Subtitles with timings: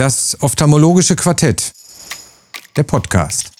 [0.00, 1.74] Das ophthalmologische Quartett.
[2.74, 3.52] Der Podcast.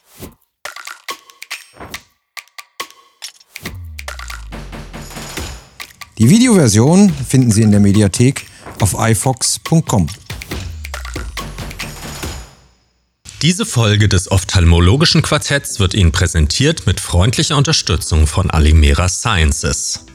[6.16, 8.46] Die Videoversion finden Sie in der Mediathek
[8.80, 10.06] auf ifox.com.
[13.43, 20.07] Diese Folge des ophthalmologischen Quartetts wird Ihnen präsentiert mit freundlicher Unterstützung von Alimera Sciences.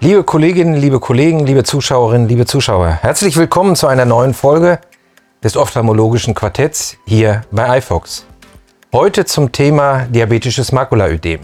[0.00, 4.78] Liebe Kolleginnen, liebe Kollegen, liebe Zuschauerinnen, liebe Zuschauer, herzlich willkommen zu einer neuen Folge
[5.42, 8.24] des ophthalmologischen Quartetts hier bei iFox.
[8.92, 11.40] Heute zum Thema diabetisches Makulaödem.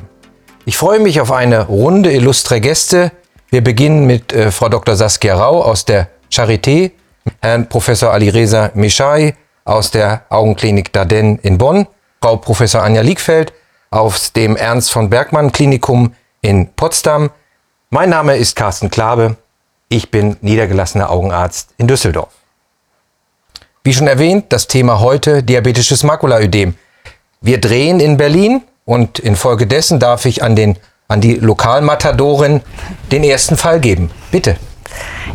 [0.67, 3.11] Ich freue mich auf eine Runde illustre Gäste.
[3.51, 4.95] Wir beginnen mit äh, Frau Dr.
[4.95, 6.93] Saskia Rau aus der Charité,
[7.43, 9.35] Herrn Professor Alireza Meshai
[9.65, 11.89] aus der Augenklinik Darden in Bonn,
[12.23, 13.53] Frau Professor Anja Liegfeld
[13.91, 17.31] aus dem Ernst von Bergmann Klinikum in Potsdam.
[17.95, 19.37] Mein Name ist Carsten Klabe.
[19.89, 22.33] Ich bin niedergelassener Augenarzt in Düsseldorf.
[23.85, 26.75] Wie schon erwähnt, das Thema heute diabetisches Makulaödem.
[27.41, 32.63] Wir drehen in Berlin und infolgedessen darf ich an, den, an die Lokalmatadorin
[33.13, 34.11] den ersten Fall geben.
[34.33, 34.57] Bitte.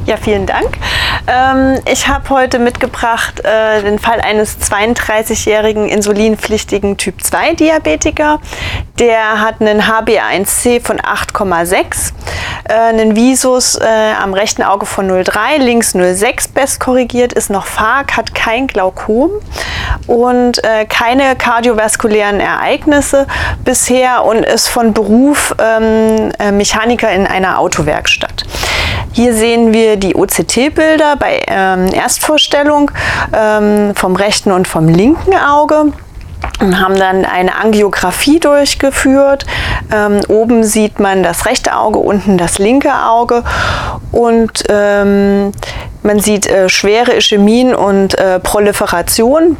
[0.06, 0.78] Ja, vielen Dank.
[1.28, 8.40] Ähm, ich habe heute mitgebracht äh, den Fall eines 32-jährigen insulinpflichtigen Typ-2-Diabetiker.
[8.98, 12.14] Der hat einen HbA1c von 8,6,
[12.68, 13.86] äh, einen Visus äh,
[14.22, 19.30] am rechten Auge von 0,3, links 0,6 best korrigiert, ist noch Phag, hat kein Glaukom
[20.08, 23.28] und äh, keine kardiovaskulären Ereignisse
[23.64, 28.46] bisher und ist von Beruf ähm, äh, Mechaniker in einer Autowerkstatt.
[29.12, 32.92] Hier sehen wir die OCT-Bilder bei ähm, Erstvorstellung
[33.34, 35.94] ähm, vom rechten und vom linken Auge
[36.60, 39.46] und haben dann eine Angiografie durchgeführt.
[39.94, 43.44] Ähm, oben sieht man das rechte Auge, unten das linke Auge
[44.12, 45.52] und ähm,
[46.04, 49.58] man sieht äh, schwere Ischämien und äh, Proliferation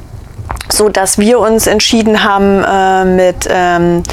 [0.72, 4.04] so dass wir uns entschieden haben, äh, mit ähm,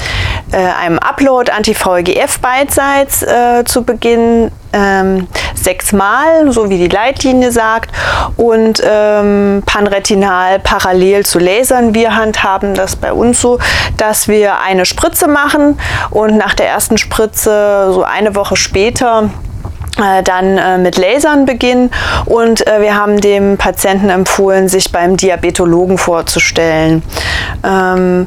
[0.52, 7.91] äh, einem Upload Anti-VEGF beidseits äh, zu beginnen, ähm, sechsmal, so wie die Leitlinie sagt,
[8.36, 11.94] und ähm, Panretinal parallel zu lasern.
[11.94, 13.58] Wir handhaben das bei uns so,
[13.97, 15.78] dass wir eine Spritze machen
[16.10, 19.31] und nach der ersten Spritze so eine Woche später
[19.96, 21.90] dann äh, mit Lasern beginnen
[22.26, 27.02] und äh, wir haben dem Patienten empfohlen, sich beim Diabetologen vorzustellen.
[27.64, 28.26] Ähm,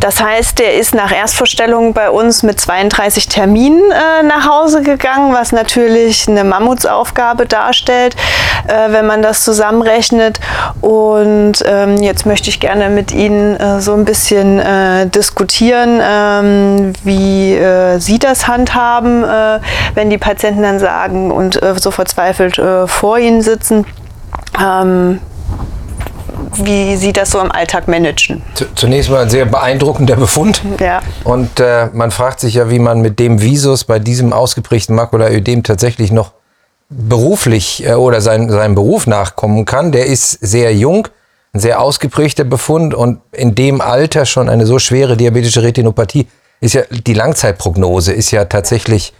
[0.00, 5.32] das heißt, der ist nach Erstvorstellung bei uns mit 32 Terminen äh, nach Hause gegangen,
[5.32, 8.16] was natürlich eine Mammutsaufgabe darstellt,
[8.66, 10.40] äh, wenn man das zusammenrechnet.
[10.80, 14.58] Und ähm, jetzt möchte ich gerne mit Ihnen äh, so ein bisschen
[15.10, 17.58] diskutieren, ähm, wie
[17.98, 19.24] Sie das handhaben,
[19.94, 23.86] wenn die Patienten dann sagen, und äh, so verzweifelt äh, vor ihnen sitzen.
[24.60, 25.20] Ähm,
[26.54, 28.42] wie Sie das so im Alltag managen.
[28.74, 30.62] Zunächst mal ein sehr beeindruckender Befund.
[30.80, 31.00] Ja.
[31.24, 35.62] Und äh, man fragt sich ja, wie man mit dem Visus bei diesem ausgeprägten Makulaödem
[35.62, 36.32] tatsächlich noch
[36.88, 39.92] beruflich äh, oder sein, seinem Beruf nachkommen kann.
[39.92, 41.08] Der ist sehr jung,
[41.52, 46.26] ein sehr ausgeprägter Befund und in dem Alter schon eine so schwere diabetische Retinopathie
[46.60, 49.12] ist ja die Langzeitprognose ist ja tatsächlich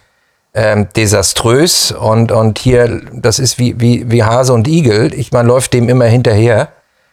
[0.55, 5.13] ähm, desaströs und, und hier, das ist wie, wie, wie Hase und Igel.
[5.15, 6.69] Ich, man läuft dem immer hinterher.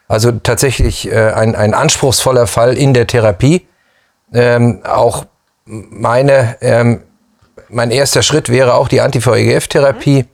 [0.08, 3.66] Also tatsächlich äh, ein, ein anspruchsvoller Fall in der Therapie.
[4.32, 5.26] Ähm, auch
[5.64, 7.02] meine, ähm,
[7.68, 10.26] mein erster Schritt wäre auch die Anti-VEGF-Therapie.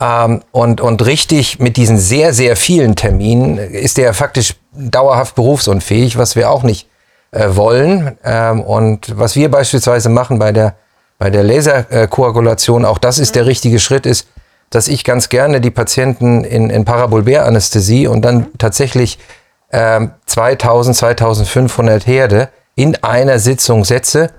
[0.00, 6.16] Ähm, und, und richtig mit diesen sehr, sehr vielen Terminen ist der faktisch dauerhaft berufsunfähig,
[6.16, 6.88] was wir auch nicht
[7.32, 8.16] äh, wollen.
[8.24, 10.76] Ähm, und was wir beispielsweise machen bei der
[11.22, 14.26] bei der Laserkoagulation, auch das ist der richtige Schritt, ist,
[14.72, 19.18] dass ich ganz gerne die Patienten in, in Parabolbär-Anästhesie und dann tatsächlich
[19.68, 24.30] äh, 2000, 2500 Herde in einer Sitzung setze,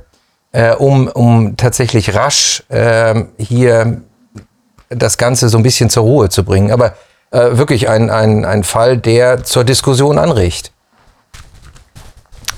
[0.51, 4.01] äh, um, um tatsächlich rasch äh, hier
[4.89, 6.71] das Ganze so ein bisschen zur Ruhe zu bringen.
[6.71, 6.95] Aber
[7.31, 10.71] äh, wirklich ein, ein, ein Fall, der zur Diskussion anregt.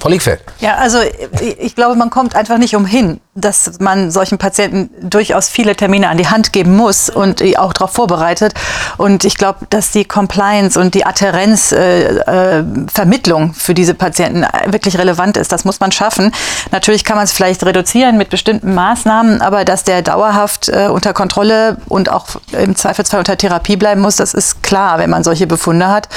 [0.06, 0.40] Frau Liegfeld.
[0.60, 1.00] Ja, also
[1.58, 6.20] ich glaube, man kommt einfach nicht umhin, dass man solchen Patienten durchaus viele Termine an
[6.20, 8.54] die Hand geben muss und auch darauf vorbereitet.
[8.98, 15.00] Und ich glaube, dass die Compliance und die Adherenzvermittlung äh, äh, für diese Patienten wirklich
[15.00, 15.52] relevant ist.
[15.52, 16.32] Das muss man schaffen.
[16.70, 21.14] Natürlich kann man es vielleicht reduzieren mit bestimmten Maßnahmen, aber dass der dauerhaft äh, unter
[21.14, 25.48] Kontrolle und auch im Zweifelsfall unter Therapie bleiben muss, das ist klar, wenn man solche
[25.48, 26.10] Befunde hat.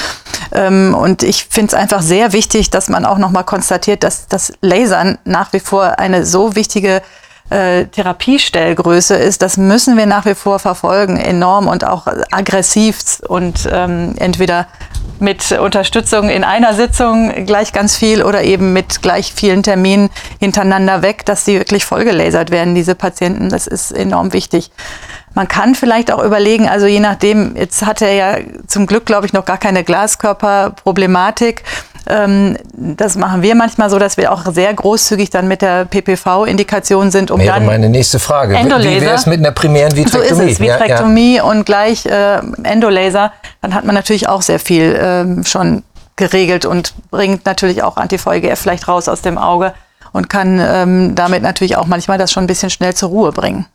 [0.51, 4.27] Ähm, und ich finde es einfach sehr wichtig, dass man auch noch mal konstatiert, dass
[4.27, 7.01] das Lasern nach wie vor eine so wichtige
[7.49, 13.67] äh, Therapiestellgröße ist, das müssen wir nach wie vor verfolgen, enorm und auch aggressiv und
[13.71, 14.67] ähm, entweder
[15.19, 20.09] mit Unterstützung in einer Sitzung gleich ganz viel oder eben mit gleich vielen Terminen
[20.39, 23.49] hintereinander weg, dass sie wirklich vollgelasert werden, diese Patienten.
[23.49, 24.71] Das ist enorm wichtig.
[25.35, 28.37] Man kann vielleicht auch überlegen, also je nachdem, jetzt hat er ja
[28.67, 31.63] zum Glück, glaube ich, noch gar keine Glaskörperproblematik.
[32.07, 37.11] Ähm, das machen wir manchmal so, dass wir auch sehr großzügig dann mit der PPV-Indikation
[37.11, 38.55] sind, um Wäre dann meine nächste Frage.
[38.55, 38.89] Endolaser.
[38.89, 40.49] Wie wäre es mit einer primären so Vitrektomie?
[40.49, 40.79] ist es, Ja, ja.
[40.79, 45.83] Vitrektomie und gleich äh, Endolaser, dann hat man natürlich auch sehr viel ähm, schon
[46.15, 49.73] geregelt und bringt natürlich auch Anti-VEGF vielleicht raus aus dem Auge
[50.11, 53.67] und kann ähm, damit natürlich auch manchmal das schon ein bisschen schnell zur Ruhe bringen.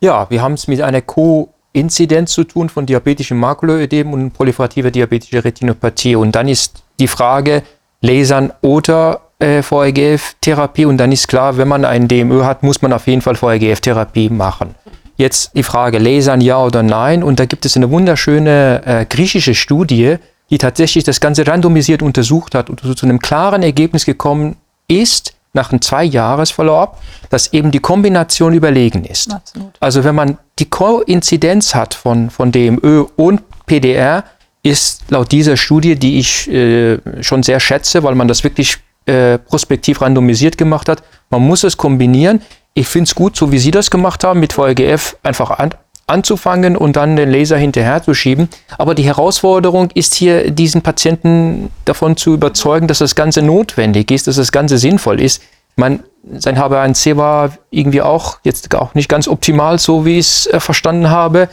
[0.00, 5.44] Ja, wir haben es mit einer Koinzidenz zu tun von diabetischem Makuloödem und proliferativer diabetischer
[5.44, 6.16] Retinopathie.
[6.16, 7.62] Und dann ist die Frage,
[8.00, 10.86] Lasern oder äh, VEGF-Therapie.
[10.86, 14.30] Und dann ist klar, wenn man ein DMÖ hat, muss man auf jeden Fall VEGF-Therapie
[14.30, 14.74] machen.
[15.18, 17.22] Jetzt die Frage, Lasern ja oder nein.
[17.22, 20.16] Und da gibt es eine wunderschöne äh, griechische Studie,
[20.48, 24.56] die tatsächlich das Ganze randomisiert untersucht hat und zu einem klaren Ergebnis gekommen
[24.88, 29.32] ist, nach einem Zwei-Jahres-Follow-up, dass eben die Kombination überlegen ist.
[29.32, 29.72] Absolut.
[29.80, 34.24] Also wenn man die Koinzidenz hat von, von DMÖ und PDR,
[34.62, 38.76] ist laut dieser Studie, die ich äh, schon sehr schätze, weil man das wirklich
[39.06, 42.42] äh, prospektiv randomisiert gemacht hat, man muss es kombinieren.
[42.74, 45.70] Ich finde es gut, so wie Sie das gemacht haben, mit VEGF einfach an,
[46.10, 48.48] anzufangen und dann den Laser hinterher zu schieben.
[48.76, 54.26] Aber die Herausforderung ist hier, diesen Patienten davon zu überzeugen, dass das Ganze notwendig ist,
[54.26, 55.42] dass das Ganze sinnvoll ist.
[55.76, 56.00] Man,
[56.36, 60.60] sein HbA1c war irgendwie auch jetzt auch nicht ganz optimal, so wie ich es äh,
[60.60, 61.48] verstanden habe.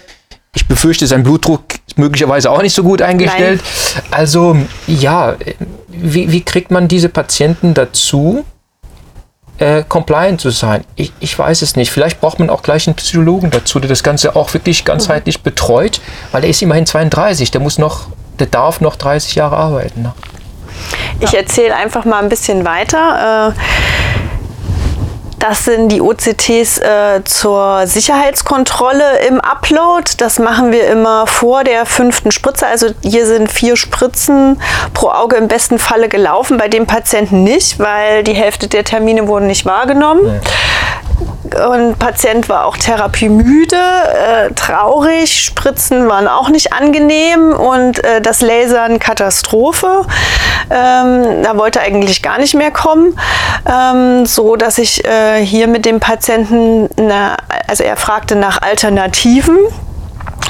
[0.56, 3.62] Ich befürchte, sein Blutdruck ist möglicherweise auch nicht so gut eingestellt.
[4.10, 4.58] Also
[4.88, 5.36] ja,
[5.88, 8.44] wie, wie kriegt man diese Patienten dazu,
[9.58, 10.84] äh, compliant zu sein?
[10.96, 11.92] Ich, ich weiß es nicht.
[11.92, 16.02] Vielleicht braucht man auch gleich einen Psychologen dazu, der das Ganze auch wirklich ganzheitlich betreut,
[16.32, 18.08] weil er ist immerhin 32, der muss noch,
[18.40, 20.04] der darf noch 30 Jahre arbeiten.
[20.04, 20.14] Ne?
[21.20, 23.54] Ich erzähle einfach mal ein bisschen weiter.
[23.56, 23.60] Äh,
[25.40, 30.12] Das sind die OCTs äh, zur Sicherheitskontrolle im Upload.
[30.18, 32.66] Das machen wir immer vor der fünften Spritze.
[32.66, 34.60] Also hier sind vier Spritzen
[34.94, 39.28] pro Auge im besten Falle gelaufen, bei dem Patienten nicht, weil die Hälfte der Termine
[39.28, 40.42] wurden nicht wahrgenommen.
[41.70, 48.42] Und Patient war auch therapiemüde, äh, traurig, Spritzen waren auch nicht angenehm und äh, das
[48.42, 50.06] Lasern Katastrophe.
[50.70, 53.18] Ähm, da wollte eigentlich gar nicht mehr kommen,
[53.66, 57.38] ähm, so dass ich äh, hier mit dem Patienten, eine,
[57.68, 59.58] also er fragte nach Alternativen.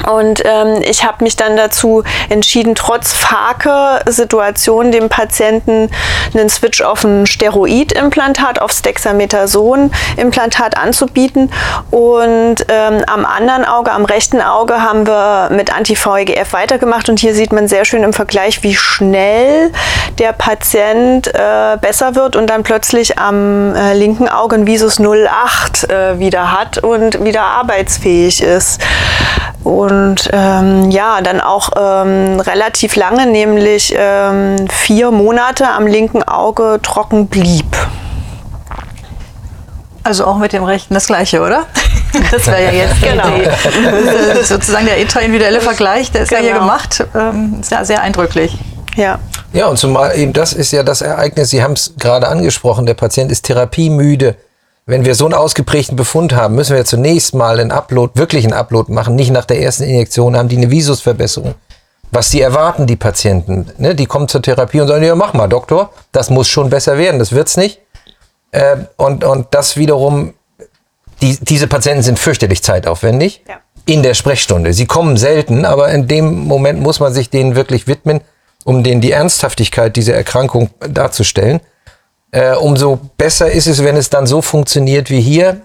[0.06, 5.90] Und ähm, ich habe mich dann dazu entschieden, trotz Fake-Situation dem Patienten
[6.34, 11.50] einen Switch auf ein Steroidimplantat, aufs Dexamethason-Implantat anzubieten.
[11.90, 17.08] Und ähm, am anderen Auge, am rechten Auge, haben wir mit Anti-VEGF weitergemacht.
[17.08, 19.72] Und hier sieht man sehr schön im Vergleich, wie schnell
[20.18, 25.90] der Patient äh, besser wird und dann plötzlich am äh, linken Auge ein Visus 08
[25.90, 28.80] äh, wieder hat und wieder arbeitsfähig ist.
[29.64, 29.87] Und
[30.32, 37.26] ähm, ja, dann auch ähm, relativ lange, nämlich ähm, vier Monate am linken Auge trocken
[37.28, 37.76] blieb.
[40.04, 41.64] Also auch mit dem Rechten das Gleiche, oder?
[42.32, 43.24] Das wäre ja jetzt Genau.
[43.28, 46.60] die, sozusagen der intraindividuelle Vergleich, der ist ja hier Genau.
[46.60, 47.04] gemacht.
[47.14, 48.56] Ähm, ist ja sehr eindrücklich.
[48.96, 49.18] Ja.
[49.52, 52.94] Ja, und zumal eben das ist ja das Ereignis, Sie haben es gerade angesprochen, der
[52.94, 54.36] Patient ist therapiemüde.
[54.88, 58.54] Wenn wir so einen ausgeprägten Befund haben, müssen wir zunächst mal einen Upload, wirklich einen
[58.54, 59.16] Upload machen.
[59.16, 61.56] Nicht nach der ersten Injektion haben die eine Visusverbesserung.
[62.10, 63.70] Was die erwarten, die Patienten.
[63.76, 63.94] Ne?
[63.94, 67.18] Die kommen zur Therapie und sagen, ja, mach mal, Doktor, das muss schon besser werden,
[67.18, 67.80] das wird's nicht.
[68.50, 70.32] Äh, und, und das wiederum,
[71.20, 73.56] die, diese Patienten sind fürchterlich zeitaufwendig Ja.
[73.84, 74.72] in der Sprechstunde.
[74.72, 78.22] Sie kommen selten, aber in dem Moment muss man sich denen wirklich widmen,
[78.64, 81.60] um denen die Ernsthaftigkeit dieser Erkrankung darzustellen.
[82.30, 85.60] Äh, umso besser ist es, wenn es dann so funktioniert wie hier.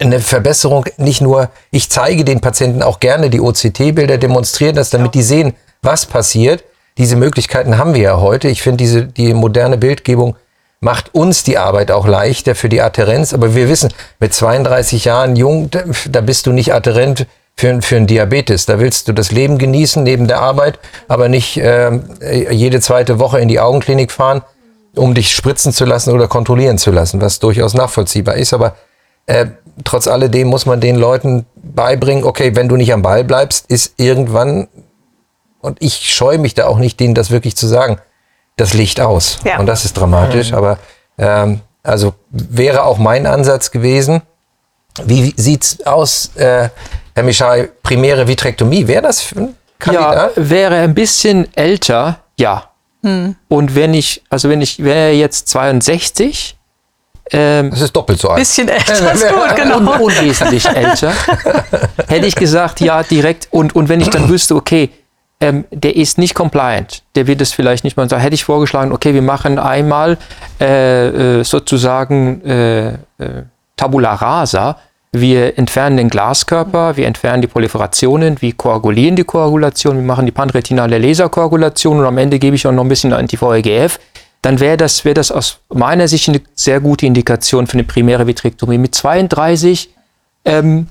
[0.00, 5.14] Eine Verbesserung, nicht nur, ich zeige den Patienten auch gerne die OCT-Bilder, demonstrieren das, damit
[5.14, 6.64] die sehen, was passiert.
[6.98, 8.48] Diese Möglichkeiten haben wir ja heute.
[8.48, 10.34] Ich finde, diese, die moderne Bildgebung
[10.80, 13.32] macht uns die Arbeit auch leichter für die Adherenz.
[13.32, 17.26] Aber wir wissen, mit 32 Jahren jung, da- bist du nicht adherent
[17.56, 18.66] für, für einen Diabetes.
[18.66, 22.04] Da willst du das Leben genießen neben der Arbeit, aber nicht ähm,
[22.50, 24.42] jede zweite Woche in die Augenklinik fahren,
[24.96, 28.52] um dich spritzen zu lassen oder kontrollieren zu lassen, was durchaus nachvollziehbar ist.
[28.52, 28.76] Aber
[29.26, 29.46] äh,
[29.84, 33.94] trotz alledem muss man den Leuten beibringen, okay, wenn du nicht am Ball bleibst, ist
[33.98, 34.68] irgendwann,
[35.60, 37.98] und ich scheue mich da auch nicht, denen das wirklich zu sagen,
[38.56, 39.38] das Licht aus.
[39.44, 39.58] Ja.
[39.58, 40.78] Und das ist dramatisch, aber
[41.18, 44.22] ähm, Also wäre auch mein Ansatz gewesen.
[45.04, 46.70] Wie sieht's aus, äh,
[47.14, 48.86] Herr Michal, primäre Vitrektomie?
[48.88, 50.32] Wäre das für ein Ja, Kandidat?
[50.36, 52.70] wäre ein bisschen älter, ja.
[53.48, 56.56] Und wenn ich, also wenn ich wäre jetzt 62,
[57.32, 58.38] ähm, Das ist doppelt so alt.
[58.38, 59.78] Bisschen älter ist gut, genau.
[59.78, 61.12] un unwesentlich älter,
[62.06, 63.48] hätte ich gesagt, ja, direkt.
[63.50, 64.90] Und, und wenn ich dann wüsste, okay,
[65.40, 68.92] ähm, der ist nicht compliant, der wird es vielleicht nicht mal sagen, hätte ich vorgeschlagen,
[68.92, 70.18] okay, wir machen einmal
[70.60, 72.96] äh, äh, sozusagen äh, äh,
[73.76, 74.78] Tabula rasa.
[75.20, 80.32] Wir entfernen den Glaskörper, wir entfernen die Proliferationen, wir koagulieren die Koagulation, wir machen die
[80.32, 83.98] panretinale Laserkoagulation und am Ende gebe ich auch noch ein bisschen Anti-VEGF.
[84.42, 88.26] Dann wäre das, wäre das aus meiner Sicht eine sehr gute Indikation für eine primäre
[88.26, 88.78] Vitrektomie.
[88.78, 89.90] Mit 32
[90.44, 90.88] ähm,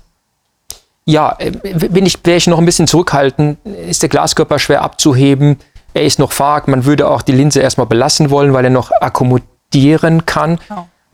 [1.05, 1.51] ja, äh,
[1.93, 5.57] ich, wäre ich noch ein bisschen zurückhaltend, ist der Glaskörper schwer abzuheben,
[5.93, 8.91] er ist noch vag, man würde auch die Linse erstmal belassen wollen, weil er noch
[8.91, 10.59] akkommodieren kann.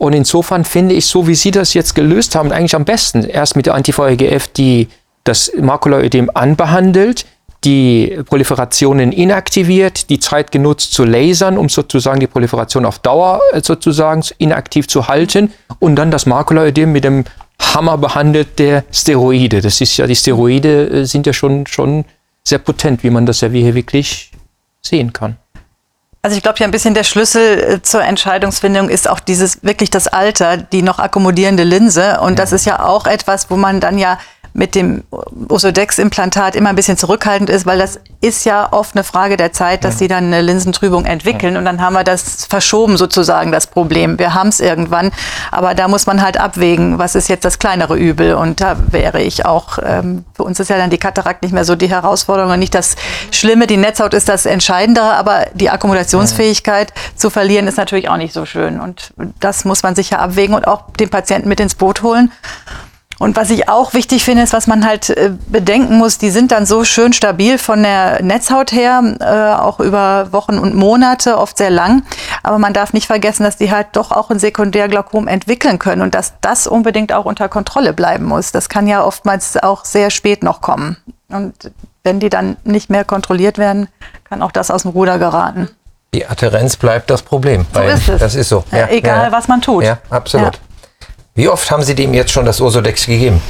[0.02, 3.22] Und insofern finde ich, so wie Sie das jetzt gelöst haben, eigentlich am besten.
[3.22, 4.88] Erst mit der Anti-VEGF, die
[5.22, 7.24] das Makulaödem anbehandelt,
[7.62, 13.60] die Proliferationen inaktiviert, die Zeit genutzt zu lasern, um sozusagen die Proliferation auf Dauer äh,
[13.62, 17.22] sozusagen inaktiv zu halten und dann das Makulaödem mit dem
[17.60, 19.60] Hammer behandelt der Steroide.
[19.60, 22.06] Das ist ja, die Steroide äh, sind ja schon, schon
[22.42, 24.32] sehr potent, wie man das ja hier wirklich
[24.80, 25.36] sehen kann.
[26.24, 29.90] Also ich glaube ja ein bisschen der Schlüssel äh, zur Entscheidungsfindung ist auch dieses wirklich
[29.90, 32.20] das Alter, die noch akkommodierende Linse.
[32.20, 34.18] Und das ist ja auch etwas, wo man dann ja
[34.54, 35.02] mit dem
[35.48, 39.82] Osodex-Implantat immer ein bisschen zurückhaltend ist, weil das ist ja oft eine Frage der Zeit,
[39.84, 44.18] dass sie dann eine Linsentrübung entwickeln und dann haben wir das verschoben sozusagen, das Problem.
[44.18, 45.10] Wir haben es irgendwann,
[45.50, 48.34] aber da muss man halt abwägen, was ist jetzt das kleinere Übel?
[48.34, 51.64] Und da wäre ich auch, ähm, für uns ist ja dann die Katarakt nicht mehr
[51.64, 52.96] so die Herausforderung und nicht das
[53.30, 58.34] Schlimme, die Netzhaut ist das Entscheidendere, aber die Akkommodationsfähigkeit zu verlieren ist natürlich auch nicht
[58.34, 58.80] so schön.
[58.80, 62.30] Und das muss man sicher abwägen und auch den Patienten mit ins Boot holen.
[63.22, 66.50] Und was ich auch wichtig finde, ist, was man halt äh, bedenken muss, die sind
[66.50, 71.56] dann so schön stabil von der Netzhaut her, äh, auch über Wochen und Monate, oft
[71.56, 72.02] sehr lang.
[72.42, 76.16] Aber man darf nicht vergessen, dass die halt doch auch ein Sekundärglaukom entwickeln können und
[76.16, 78.50] dass das unbedingt auch unter Kontrolle bleiben muss.
[78.50, 80.96] Das kann ja oftmals auch sehr spät noch kommen.
[81.28, 81.70] Und
[82.02, 83.86] wenn die dann nicht mehr kontrolliert werden,
[84.24, 85.68] kann auch das aus dem Ruder geraten.
[86.12, 87.66] Die Adherenz bleibt das Problem.
[87.72, 88.18] So ist es.
[88.18, 88.64] Das ist so.
[88.72, 89.84] Ja, egal, was man tut.
[89.84, 90.58] Ja, absolut.
[91.34, 93.40] Wie oft haben Sie dem jetzt schon das Ursodex gegeben?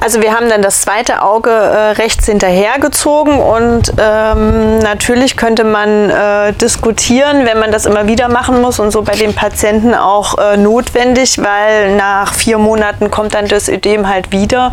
[0.00, 6.08] Also wir haben dann das zweite Auge äh, rechts hinterhergezogen und ähm, natürlich könnte man
[6.08, 10.38] äh, diskutieren, wenn man das immer wieder machen muss und so bei den Patienten auch
[10.38, 14.72] äh, notwendig, weil nach vier Monaten kommt dann das Ödem halt wieder.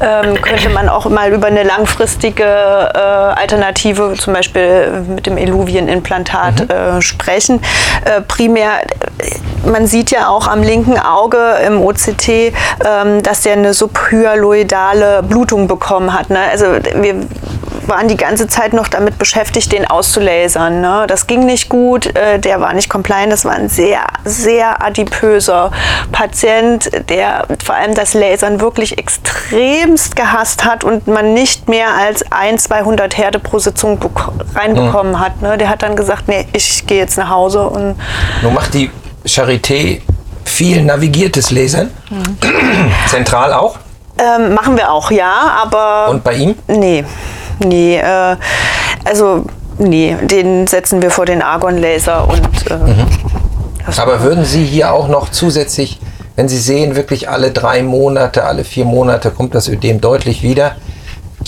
[0.00, 6.70] Ähm, könnte man auch mal über eine langfristige äh, Alternative, zum Beispiel mit dem Illuvien-Implantat,
[6.70, 7.60] äh, sprechen.
[8.04, 8.70] Äh, primär,
[9.66, 15.66] man sieht ja auch am linken Auge im OCT, ähm, dass der eine subhyaloidale Blutung
[15.68, 16.30] bekommen hat.
[16.30, 16.38] Ne?
[16.50, 17.26] Also wir
[17.86, 20.82] waren die ganze Zeit noch damit beschäftigt, den auszulasern.
[20.82, 21.06] Ne?
[21.08, 25.72] Das ging nicht gut, äh, der war nicht compliant, das war ein sehr, sehr adipöser
[26.12, 32.24] Patient, der vor allem das Lasern wirklich extremst gehasst hat und man nicht mehr als
[32.30, 35.40] ein, 200 Herde pro Sitzung bek- reinbekommen hat.
[35.40, 35.56] Ne?
[35.56, 37.96] Der hat dann gesagt, nee, ich gehe jetzt nach Hause und
[38.42, 38.90] Nun macht die
[39.26, 40.02] Charité
[40.48, 41.90] viel navigiertes Lesen.
[43.08, 43.76] Zentral auch.
[44.18, 46.54] ähm, machen wir auch, ja, aber Und bei ihm?
[46.66, 47.04] Nee,
[47.60, 48.36] nee, äh,
[49.04, 49.44] also
[49.78, 53.04] nee, den setzen wir vor den Argon-Laser und äh,
[53.86, 56.00] das Aber würden Sie hier auch noch zusätzlich,
[56.36, 60.76] wenn Sie sehen, wirklich alle drei Monate, alle vier Monate kommt das Ödem deutlich wieder.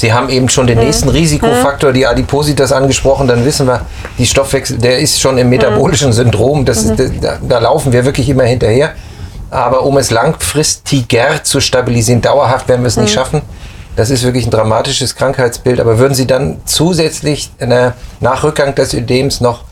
[0.01, 3.83] Sie haben eben schon den nächsten Risikofaktor, die Adipositas angesprochen, dann wissen wir,
[4.17, 8.27] die Stoffwechsel, der ist schon im metabolischen Syndrom, das ist, da, da laufen wir wirklich
[8.31, 8.93] immer hinterher.
[9.51, 13.43] Aber um es langfristiger zu stabilisieren, dauerhaft werden wir es nicht schaffen.
[13.95, 15.81] Das ist wirklich ein dramatisches Krankheitsbild.
[15.81, 19.65] Aber würden Sie dann zusätzlich eine, nach Rückgang des Ödems noch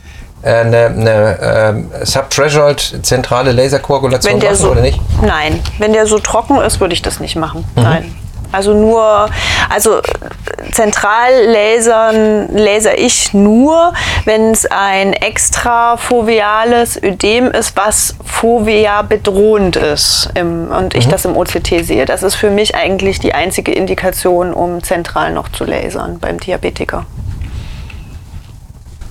[0.42, 5.00] äh, eine, eine ähm, Subthreshold zentrale Laserkoagulation wenn der machen so, oder nicht?
[5.22, 7.64] Nein, wenn der so trocken ist, würde ich das nicht machen.
[7.76, 8.14] Nein.
[8.50, 9.28] Also nur,
[9.68, 10.00] also
[10.72, 13.92] zentral lasern, laser ich nur,
[14.24, 21.24] wenn es ein extra foveales Ödem ist, was fovea bedrohend ist im, und ich das
[21.24, 22.06] im OCT sehe.
[22.06, 27.06] Das ist für mich eigentlich die einzige Indikation, um zentral noch zu lasern beim Diabetiker.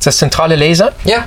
[0.03, 0.94] Das zentrale Laser?
[1.03, 1.25] Ja.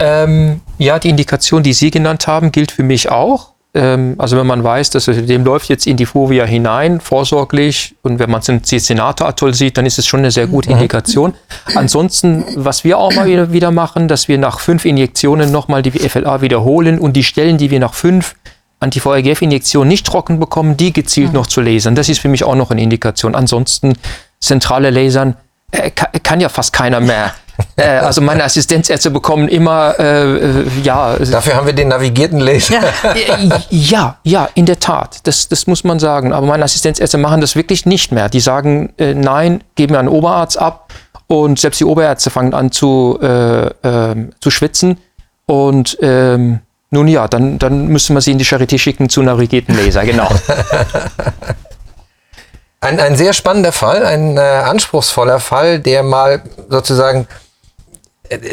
[0.00, 3.50] Ähm, ja, die Indikation, die Sie genannt haben, gilt für mich auch.
[3.74, 8.18] Ähm, also wenn man weiß, dass dem läuft jetzt in die Fovea hinein, vorsorglich, und
[8.18, 11.34] wenn man es im Cincinnati-Atoll sieht, dann ist es schon eine sehr gute Indikation.
[11.74, 16.40] Ansonsten, was wir auch mal wieder, machen, dass wir nach fünf Injektionen nochmal die FLA
[16.40, 18.34] wiederholen und die Stellen, die wir nach fünf
[18.80, 21.94] Anti-VEGF-Injektionen nicht trocken bekommen, die gezielt noch zu lasern.
[21.94, 23.34] Das ist für mich auch noch eine Indikation.
[23.34, 23.94] Ansonsten
[24.40, 25.36] zentrale Lasern
[25.72, 27.34] äh, kann ja fast keiner mehr.
[27.76, 31.16] Äh, also meine Assistenzärzte bekommen immer, äh, äh, ja.
[31.16, 32.80] Dafür haben wir den navigierten Laser.
[33.14, 35.20] Ja, ja, ja, in der Tat.
[35.24, 36.32] Das, das muss man sagen.
[36.32, 38.28] Aber meine Assistenzärzte machen das wirklich nicht mehr.
[38.28, 40.92] Die sagen, äh, nein, geben wir einen Oberarzt ab.
[41.26, 44.98] Und selbst die Oberärzte fangen an zu, äh, äh, zu schwitzen.
[45.46, 46.60] Und ähm,
[46.90, 50.28] nun ja, dann, dann müssen wir sie in die Charité schicken zu navigierten Laser, genau.
[52.80, 57.47] Ein, ein sehr spannender Fall, ein äh, anspruchsvoller Fall, der mal sozusagen äh,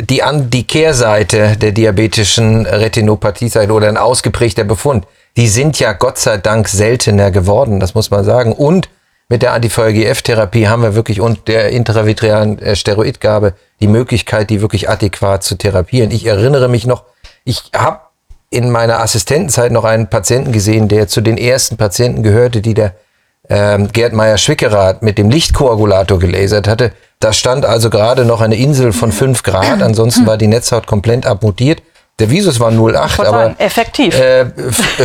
[0.01, 5.05] die, an, die Kehrseite der diabetischen Retinopathie oder ein ausgeprägter Befund.
[5.37, 8.53] Die sind ja Gott sei Dank seltener geworden, das muss man sagen.
[8.53, 8.89] Und
[9.27, 14.89] mit der Anti-VEGF-Therapie haben wir wirklich und der intravitrealen äh, Steroidgabe die Möglichkeit, die wirklich
[14.89, 16.11] adäquat zu therapieren.
[16.11, 17.03] Ich erinnere mich noch,
[17.43, 18.01] ich habe
[18.51, 22.93] in meiner Assistentenzeit noch einen Patienten gesehen, der zu den ersten Patienten gehörte, die der
[23.49, 26.91] ähm, Gerd Meyer-Schwickerath mit dem Lichtkoagulator gelasert hatte.
[27.19, 31.25] Da stand also gerade noch eine Insel von 5 Grad, ansonsten war die Netzhaut komplett
[31.25, 31.81] abmutiert.
[32.19, 34.17] Der Visus war 0,8, aber sagen, effektiv.
[34.17, 34.45] Äh,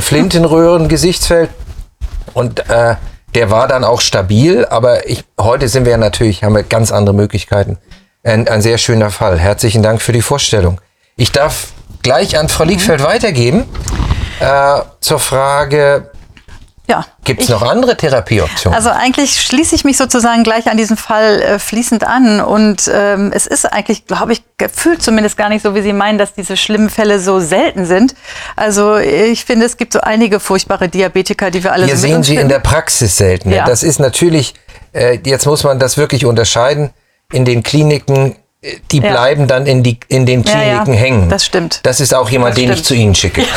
[0.00, 1.50] Flintenröhren, Gesichtsfeld
[2.34, 2.96] und äh,
[3.34, 7.14] der war dann auch stabil, aber ich, heute sind wir natürlich, haben wir ganz andere
[7.14, 7.78] Möglichkeiten.
[8.22, 9.38] Ein, ein sehr schöner Fall.
[9.38, 10.80] Herzlichen Dank für die Vorstellung.
[11.16, 11.68] Ich darf
[12.02, 13.64] gleich an Frau Liegfeld weitergeben
[14.40, 16.10] äh, zur Frage,
[16.90, 17.06] Ja.
[17.24, 18.76] gibt es noch andere Therapieoptionen?
[18.76, 22.40] Also eigentlich schließe ich mich sozusagen gleich an diesen Fall äh, fließend an.
[22.40, 26.18] Und ähm, es ist eigentlich, glaube ich, gefühlt zumindest gar nicht so, wie Sie meinen,
[26.18, 28.14] dass diese schlimmen Fälle so selten sind.
[28.56, 32.22] Also ich finde, es gibt so einige furchtbare Diabetiker, die wir alle Wir so sehen
[32.22, 32.48] sie in finden.
[32.48, 33.50] der Praxis selten.
[33.52, 33.64] Ja.
[33.64, 34.54] Das ist natürlich,
[34.92, 36.90] äh, jetzt muss man das wirklich unterscheiden.
[37.32, 38.34] In den Kliniken,
[38.90, 39.10] die Ja.
[39.12, 41.28] bleiben dann in, die, in den Ja, ja, Kliniken hängen.
[41.30, 41.80] das stimmt.
[41.82, 43.42] Das ist auch jemand, den ich zu Ihnen schicke.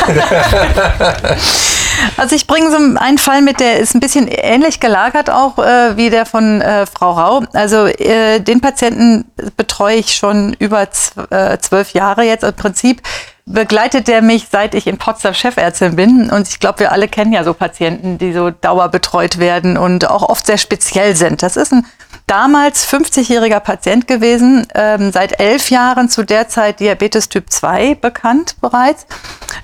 [2.16, 5.96] Also ich bringe so einen Fall mit, der ist ein bisschen ähnlich gelagert auch äh,
[5.96, 7.42] wie der von äh, Frau Rau.
[7.52, 9.24] Also äh, den Patienten
[9.56, 10.82] betreue ich schon über
[11.30, 12.42] äh, zwölf Jahre jetzt.
[12.44, 13.00] Im Prinzip
[13.46, 16.30] begleitet der mich, seit ich in Potsdam Chefärztin bin.
[16.30, 20.28] Und ich glaube, wir alle kennen ja so Patienten, die so dauerbetreut werden und auch
[20.28, 21.42] oft sehr speziell sind.
[21.42, 21.86] Das ist ein
[22.26, 28.56] damals 50-jähriger Patient gewesen, ähm, seit elf Jahren zu der Zeit Diabetes Typ 2 bekannt
[28.60, 29.06] bereits.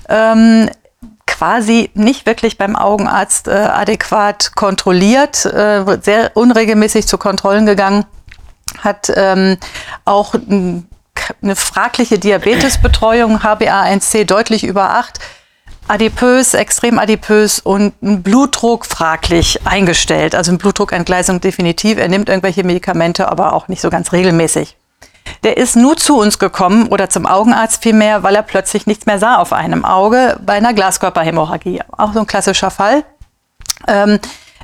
[0.09, 0.69] Ähm,
[1.25, 8.05] quasi nicht wirklich beim Augenarzt äh, adäquat kontrolliert, äh, sehr unregelmäßig zu Kontrollen gegangen,
[8.83, 9.57] hat ähm,
[10.05, 15.19] auch eine fragliche Diabetesbetreuung, HbA1c deutlich über 8,
[15.91, 20.35] adipös, extrem adipös und ein Blutdruck fraglich eingestellt.
[20.35, 21.97] Also eine Blutdruckentgleisung definitiv.
[21.97, 24.77] Er nimmt irgendwelche Medikamente, aber auch nicht so ganz regelmäßig.
[25.43, 29.19] Der ist nur zu uns gekommen oder zum Augenarzt vielmehr, weil er plötzlich nichts mehr
[29.19, 31.81] sah auf einem Auge bei einer Glaskörperhämorrhagie.
[31.91, 33.03] Auch so ein klassischer Fall.
[33.87, 34.19] Ähm,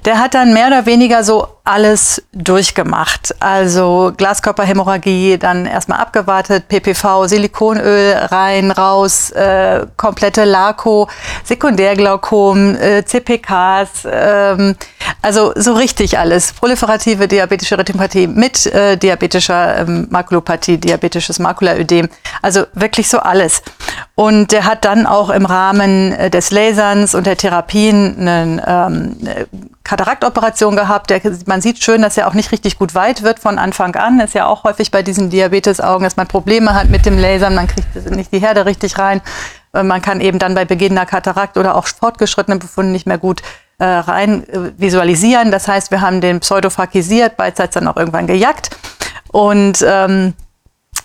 [0.06, 3.36] der hat dann mehr oder weniger so alles durchgemacht.
[3.40, 11.10] Also Glaskörperhämorrhagie, dann erstmal abgewartet, PPV, Silikonöl rein, raus, äh, komplette Lako,
[11.44, 14.76] Sekundärglaukom, äh, CPKs, ähm,
[15.22, 16.54] also so richtig alles.
[16.54, 22.08] Proliferative diabetische Retinopathie mit äh, diabetischer ähm, Makulopathie, diabetisches Makulaödem,
[22.42, 23.62] also wirklich so alles.
[24.16, 29.48] Und der hat dann auch im Rahmen äh, des Laserns und der Therapien ähm, eine
[29.84, 31.10] Kataraktoperation gehabt.
[31.10, 34.20] Der, man sieht schön, dass er auch nicht richtig gut weit wird von Anfang an.
[34.20, 37.56] Ist ja auch häufig bei diesen Diabetesaugen, dass man Probleme hat mit dem Lasern.
[37.56, 39.22] Man kriegt nicht die Herde richtig rein.
[39.74, 43.42] Äh, Man kann eben dann bei beginnender Katarakt oder auch fortgeschrittenen Befunden nicht mehr gut
[43.80, 45.52] äh, rein äh, visualisieren.
[45.52, 48.76] Das heißt, wir haben den pseudofrakisiert, beidseits dann auch irgendwann gejagt.
[49.32, 50.34] Und ähm,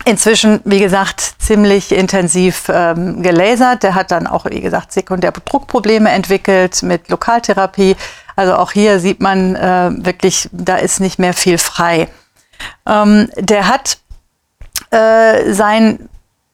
[0.05, 3.83] inzwischen, wie gesagt, ziemlich intensiv ähm, gelasert.
[3.83, 7.95] Der hat dann auch, wie gesagt, Sekundärdruckprobleme entwickelt mit Lokaltherapie.
[8.35, 12.09] Also auch hier sieht man äh, wirklich, da ist nicht mehr viel frei.
[12.87, 13.97] Ähm, der hat
[14.91, 16.09] äh, sein,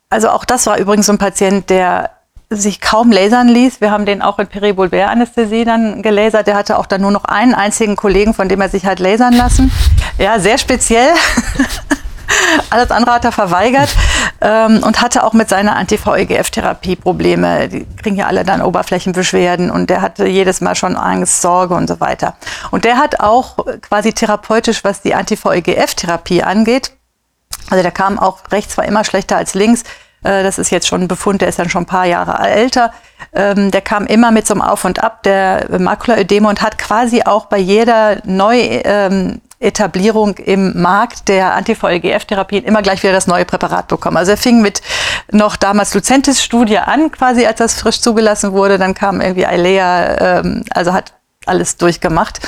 [0.09, 2.11] also auch das war übrigens so ein Patient, der
[2.49, 3.79] sich kaum lasern ließ.
[3.79, 6.47] Wir haben den auch in Peribulbär-Anästhesie dann gelasert.
[6.47, 9.33] Der hatte auch dann nur noch einen einzigen Kollegen, von dem er sich hat lasern
[9.33, 9.71] lassen.
[10.17, 11.13] Ja, sehr speziell.
[12.71, 13.89] Alles andere hat er verweigert
[14.41, 17.69] ähm, und hatte auch mit seiner Anti-VEGF-Therapie Probleme.
[17.69, 21.87] Die kriegen ja alle dann Oberflächenbeschwerden und der hatte jedes Mal schon Angst, Sorge und
[21.87, 22.35] so weiter.
[22.71, 26.91] Und der hat auch quasi therapeutisch, was die Anti-VEGF-Therapie angeht,
[27.69, 29.83] also der kam auch rechts war immer schlechter als links.
[30.23, 32.91] Äh, Das ist jetzt schon ein Befund, der ist dann schon ein paar Jahre älter.
[33.33, 37.23] ähm, der kam immer mit so einem Auf und Ab der Makulaödeme und hat quasi
[37.23, 38.17] auch bei jeder
[39.61, 44.17] Neuetablierung im Markt der Anti-VEGF-Therapien immer gleich wieder das neue Präparat bekommen.
[44.17, 44.81] Also er fing mit
[45.31, 48.77] noch damals Lucentis-Studie an, quasi als das frisch zugelassen wurde.
[48.77, 51.13] Dann kam irgendwie Eilea, ähm, also hat
[51.45, 52.39] alles durchgemacht.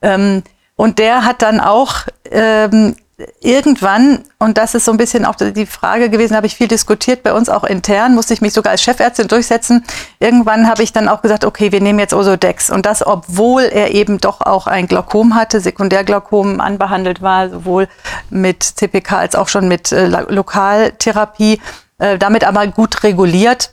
[0.00, 0.42] Ähm,
[0.76, 1.94] und der hat dann auch
[2.30, 2.96] ähm,
[3.40, 7.22] irgendwann, und das ist so ein bisschen auch die Frage gewesen, habe ich viel diskutiert
[7.22, 9.84] bei uns auch intern, musste ich mich sogar als Chefärztin durchsetzen.
[10.18, 12.68] Irgendwann habe ich dann auch gesagt, okay, wir nehmen jetzt Osodex.
[12.68, 17.88] Und das, obwohl er eben doch auch ein Glaukom hatte, Sekundärglaukom anbehandelt war, sowohl
[18.28, 21.60] mit CPK als auch schon mit äh, Lokaltherapie,
[21.98, 23.72] äh, damit aber gut reguliert.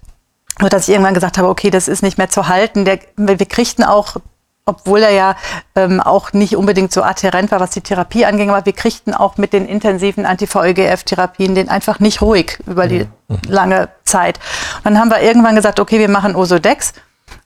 [0.61, 2.85] Und dass ich irgendwann gesagt habe, okay, das ist nicht mehr zu halten.
[2.85, 4.17] Der, wir kriegten auch
[4.65, 5.35] obwohl er ja
[5.75, 9.37] ähm, auch nicht unbedingt so adherent war, was die Therapie anging, aber wir kriegten auch
[9.37, 13.37] mit den intensiven Anti-VEGF-Therapien den einfach nicht ruhig über die mhm.
[13.47, 14.39] lange Zeit.
[14.77, 16.93] Und dann haben wir irgendwann gesagt, okay, wir machen Osodex.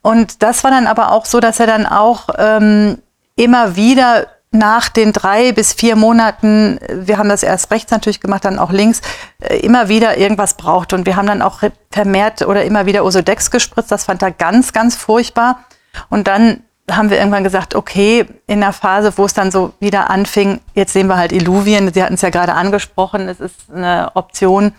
[0.01, 2.99] Und das war dann aber auch so, dass er dann auch ähm,
[3.35, 8.45] immer wieder nach den drei bis vier Monaten, wir haben das erst rechts natürlich gemacht,
[8.45, 9.01] dann auch links,
[9.39, 10.93] äh, immer wieder irgendwas braucht.
[10.93, 13.91] Und wir haben dann auch vermehrt oder immer wieder Osodex gespritzt.
[13.91, 15.65] Das fand er ganz, ganz furchtbar.
[16.09, 20.09] Und dann haben wir irgendwann gesagt, okay, in der Phase, wo es dann so wieder
[20.09, 24.11] anfing, jetzt sehen wir halt Illuvien, Sie hatten es ja gerade angesprochen, es ist eine
[24.13, 24.73] Option.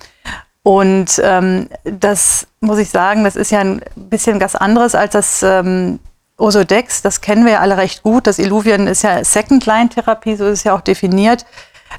[0.62, 5.42] Und ähm, das muss ich sagen, das ist ja ein bisschen was anderes als das
[5.42, 5.99] ähm,
[6.37, 7.03] Osodex.
[7.03, 8.27] Das kennen wir ja alle recht gut.
[8.27, 11.44] Das Illuvien ist ja Second-Line-Therapie, so ist es ja auch definiert.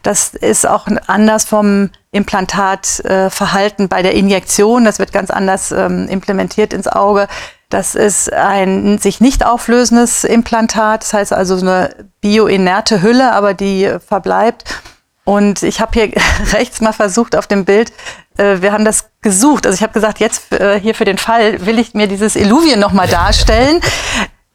[0.04, 4.86] Das ist auch anders vom Implantatverhalten äh, bei der Injektion.
[4.86, 7.28] Das wird ganz anders ähm, implementiert ins Auge.
[7.70, 13.96] Das ist ein sich nicht auflösendes Implantat, das heißt also eine bioinerte Hülle, aber die
[14.06, 14.82] verbleibt.
[15.24, 16.12] Und ich habe hier
[16.54, 17.94] rechts mal versucht auf dem Bild,
[18.38, 19.68] äh, wir haben das gesucht.
[19.68, 22.80] Also ich habe gesagt, jetzt äh, hier für den Fall will ich mir dieses Illuvien
[22.80, 23.80] nochmal darstellen.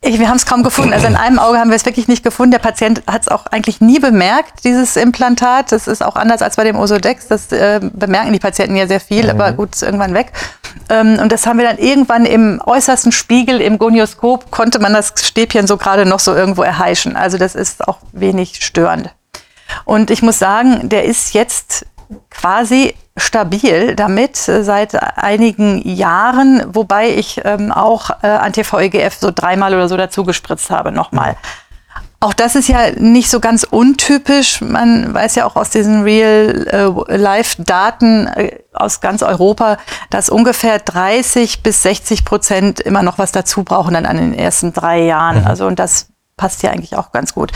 [0.01, 0.93] Ich, wir haben es kaum gefunden.
[0.93, 2.51] Also in einem Auge haben wir es wirklich nicht gefunden.
[2.51, 5.71] Der Patient hat es auch eigentlich nie bemerkt, dieses Implantat.
[5.71, 7.29] Das ist auch anders als bei dem Osodex.
[7.29, 9.31] Das äh, bemerken die Patienten ja sehr viel, mhm.
[9.31, 10.33] aber gut, ist irgendwann weg.
[10.89, 15.15] Ähm, und das haben wir dann irgendwann im äußersten Spiegel, im Gonioskop, konnte man das
[15.21, 17.17] Stäbchen so gerade noch so irgendwo erheischen.
[17.17, 19.11] Also das ist auch wenig störend.
[19.85, 21.87] Und ich muss sagen, der ist jetzt
[22.31, 29.75] quasi stabil damit äh, seit einigen Jahren, wobei ich ähm, auch äh, Anti-VEGF so dreimal
[29.75, 31.37] oder so dazu gespritzt habe nochmal.
[32.25, 34.63] Auch das ist ja nicht so ganz untypisch.
[34.63, 39.77] Man weiß ja auch aus diesen Real-Life-Daten äh, äh, aus ganz Europa,
[40.09, 44.73] dass ungefähr 30 bis 60 Prozent immer noch was dazu brauchen dann an den ersten
[44.73, 45.43] drei Jahren.
[45.43, 45.47] Mhm.
[45.47, 46.07] Also und das
[46.39, 47.53] passt ja eigentlich auch ganz gut.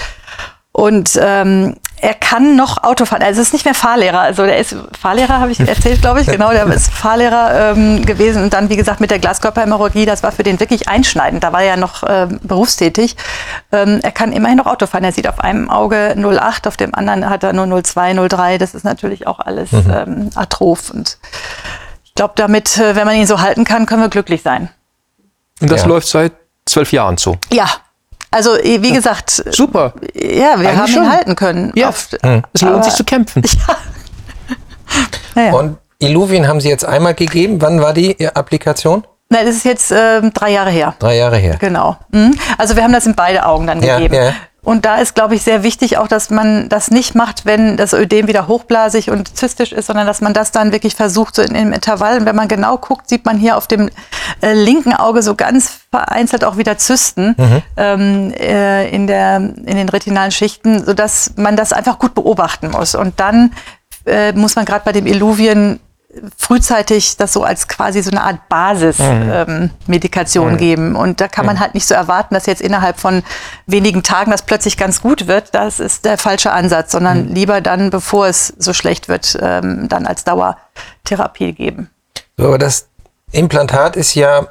[0.70, 3.22] Und ähm, er kann noch Auto fahren.
[3.22, 4.20] Also es ist nicht mehr Fahrlehrer.
[4.20, 6.26] Also der ist Fahrlehrer, habe ich erzählt, glaube ich.
[6.26, 8.42] Genau, der ist Fahrlehrer ähm, gewesen.
[8.42, 11.42] Und dann, wie gesagt, mit der Glaskörperhämorrhagie, das war für den wirklich einschneidend.
[11.44, 13.16] Da war er ja noch ähm, berufstätig.
[13.72, 15.04] Ähm, er kann immerhin noch Auto fahren.
[15.04, 18.58] Er sieht auf einem Auge 08, auf dem anderen hat er nur 02, 03.
[18.58, 19.92] Das ist natürlich auch alles mhm.
[19.92, 20.90] ähm, atroph.
[20.90, 21.18] Und
[22.04, 24.70] ich glaube, damit, äh, wenn man ihn so halten kann, können wir glücklich sein.
[25.60, 25.88] Und das ja.
[25.88, 26.32] läuft seit
[26.66, 27.36] zwölf Jahren so.
[27.50, 27.68] Ja,
[28.30, 29.94] also wie gesagt, super.
[30.14, 31.04] Ja, wir Eigentlich haben schon.
[31.04, 31.72] ihn halten können.
[31.74, 32.42] Ja, oft, hm.
[32.52, 33.42] es lohnt sich zu kämpfen.
[33.66, 33.76] Ja.
[35.34, 35.52] Naja.
[35.52, 37.60] Und Illuvien haben Sie jetzt einmal gegeben.
[37.60, 39.04] Wann war die Applikation?
[39.28, 40.94] Nein, das ist jetzt äh, drei Jahre her.
[40.98, 41.56] Drei Jahre her.
[41.60, 41.96] Genau.
[42.10, 42.34] Mhm.
[42.56, 44.14] Also wir haben das in beide Augen dann ja, gegeben.
[44.14, 44.32] Ja.
[44.62, 47.92] Und da ist, glaube ich, sehr wichtig auch, dass man das nicht macht, wenn das
[47.92, 51.54] Ödem wieder hochblasig und zystisch ist, sondern dass man das dann wirklich versucht, so in,
[51.54, 52.18] im Intervall.
[52.18, 53.88] Und wenn man genau guckt, sieht man hier auf dem
[54.42, 57.62] äh, linken Auge so ganz vereinzelt auch wieder Zysten mhm.
[57.76, 62.96] ähm, äh, in, der, in den retinalen Schichten, sodass man das einfach gut beobachten muss.
[62.96, 63.52] Und dann
[64.06, 65.78] äh, muss man gerade bei dem Illuvien
[66.36, 70.50] frühzeitig das so als quasi so eine Art Basismedikation mhm.
[70.50, 70.58] ähm, mhm.
[70.58, 70.96] geben.
[70.96, 71.60] Und da kann man mhm.
[71.60, 73.22] halt nicht so erwarten, dass jetzt innerhalb von
[73.66, 75.54] wenigen Tagen das plötzlich ganz gut wird.
[75.54, 77.34] Das ist der falsche Ansatz, sondern mhm.
[77.34, 81.90] lieber dann, bevor es so schlecht wird, ähm, dann als Dauertherapie geben.
[82.38, 82.88] So, aber das
[83.32, 84.46] Implantat ist ja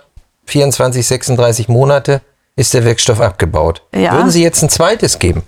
[0.45, 2.21] 24, 36 Monate,
[2.55, 3.81] ist der Wirkstoff abgebaut.
[3.93, 4.13] Ja.
[4.13, 5.43] Würden Sie jetzt ein zweites geben?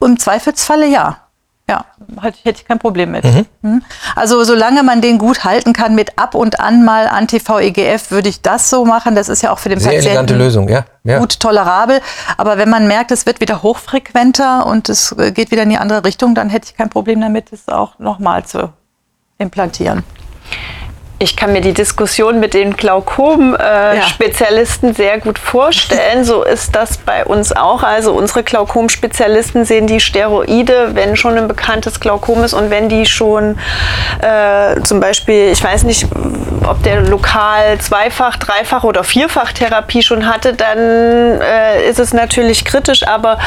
[0.00, 1.18] Im Zweifelsfalle ja.
[1.70, 1.84] Ja,
[2.20, 3.22] hätte ich kein Problem mit.
[3.22, 3.46] Mhm.
[3.62, 3.82] mhm.
[4.16, 8.42] Also solange man den gut halten kann mit ab und an mal Anti-VEGF, würde ich
[8.42, 9.14] das so machen.
[9.14, 10.84] Das ist ja auch für den Sehr Patienten elegante Lösung, ja.
[11.04, 11.20] ja.
[11.20, 12.00] gut tolerabel.
[12.38, 16.04] Aber wenn man merkt, es wird wieder hochfrequenter und es geht wieder in die andere
[16.04, 18.72] Richtung, dann hätte ich kein Problem damit, es auch nochmal zu
[19.38, 20.02] implantieren.
[21.22, 24.94] Ich kann mir die Diskussion mit den Glaukom-Spezialisten äh, ja.
[24.94, 26.24] sehr gut vorstellen.
[26.24, 27.82] So ist das bei uns auch.
[27.82, 33.04] Also unsere Glaukom-Spezialisten sehen die Steroide, wenn schon ein bekanntes Glaukom ist und wenn die
[33.04, 33.58] schon
[34.22, 36.06] äh, zum Beispiel, ich weiß nicht,
[36.66, 42.64] ob der lokal zweifach, dreifach oder vierfach Therapie schon hatte, dann äh, ist es natürlich
[42.64, 43.06] kritisch.
[43.06, 43.38] Aber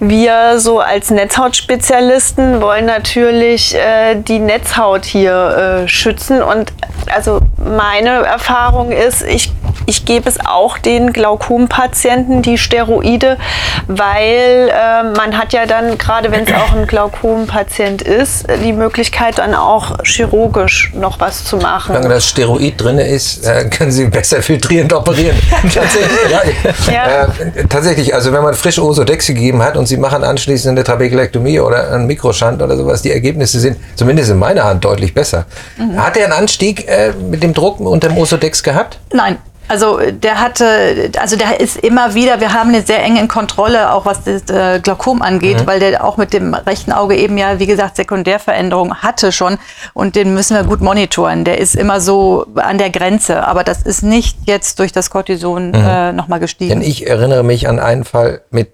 [0.00, 6.74] wir so als Netzhautspezialisten wollen natürlich äh, die Netzhaut hier äh, schützen und
[7.14, 9.52] also meine Erfahrung ist, ich,
[9.86, 13.38] ich gebe es auch den Glaukompatienten, die Steroide,
[13.86, 19.38] weil äh, man hat ja dann, gerade wenn es auch ein Glaukompatient ist, die Möglichkeit
[19.38, 21.94] dann auch chirurgisch noch was zu machen.
[21.94, 25.36] Solange das Steroid drin ist, äh, können Sie besser filtrierend operieren.
[25.62, 26.92] tatsächlich, ja.
[26.92, 27.24] Ja.
[27.24, 31.60] Äh, tatsächlich, also wenn man frisch Osodex gegeben hat und Sie machen anschließend eine Trabekulektomie
[31.60, 35.46] oder einen Mikroschand oder sowas, die Ergebnisse sind zumindest in meiner Hand deutlich besser.
[35.76, 36.02] Mhm.
[36.02, 38.98] Hat er einen Anstieg äh, mit dem Druck unter dem Osodex gehabt?
[39.12, 43.92] Nein, also der hatte, also der ist immer wieder, wir haben eine sehr enge Kontrolle,
[43.92, 45.66] auch was das äh, Glaukom angeht, mhm.
[45.66, 49.58] weil der auch mit dem rechten Auge eben ja, wie gesagt, Sekundärveränderungen hatte schon
[49.92, 51.44] und den müssen wir gut monitoren.
[51.44, 55.68] Der ist immer so an der Grenze, aber das ist nicht jetzt durch das Cortison
[55.68, 55.74] mhm.
[55.74, 56.70] äh, nochmal gestiegen.
[56.70, 58.70] Denn ich erinnere mich an einen Fall mit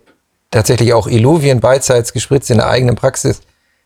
[0.51, 3.41] tatsächlich auch Illuvien beidseits gespritzt in der eigenen Praxis,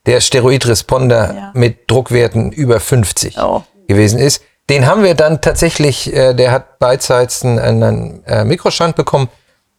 [0.06, 1.50] der Steroidresponder ja.
[1.54, 3.62] mit Druckwerten über 50 oh.
[3.86, 8.96] Gewesen ist den haben wir dann tatsächlich, äh, der hat beidseits einen, einen äh, Mikrostand
[8.96, 9.28] bekommen.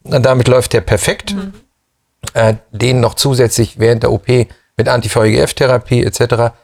[0.04, 1.34] Und damit läuft der perfekt.
[1.34, 1.52] Mhm.
[2.34, 6.54] Äh, den noch zusätzlich während der OP mit Anti-VEGF-Therapie etc.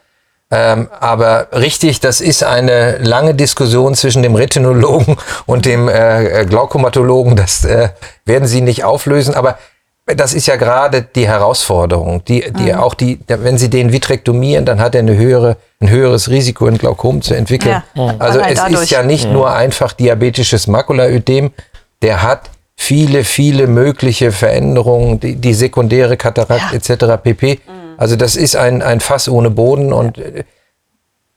[0.51, 7.35] Ähm, aber richtig, das ist eine lange Diskussion zwischen dem Retinologen und dem äh, Glaukomatologen.
[7.35, 7.89] Das äh,
[8.25, 9.35] werden Sie nicht auflösen.
[9.35, 9.59] Aber
[10.05, 12.79] das ist ja gerade die Herausforderung, die, die mhm.
[12.79, 16.77] auch die, wenn Sie den vitrektomieren, dann hat er eine höhere, ein höheres Risiko, ein
[16.77, 17.81] Glaukom zu entwickeln.
[17.95, 18.13] Ja.
[18.13, 18.21] Mhm.
[18.21, 18.83] Also es dadurch.
[18.83, 19.33] ist ja nicht mhm.
[19.33, 21.51] nur einfach diabetisches Makulaödem,
[22.03, 26.77] der hat viele, viele mögliche Veränderungen, die, die sekundäre Katarakt ja.
[26.77, 27.23] etc.
[27.23, 27.55] pp.
[27.65, 27.71] Mhm.
[27.97, 30.43] Also das ist ein, ein Fass ohne Boden und äh,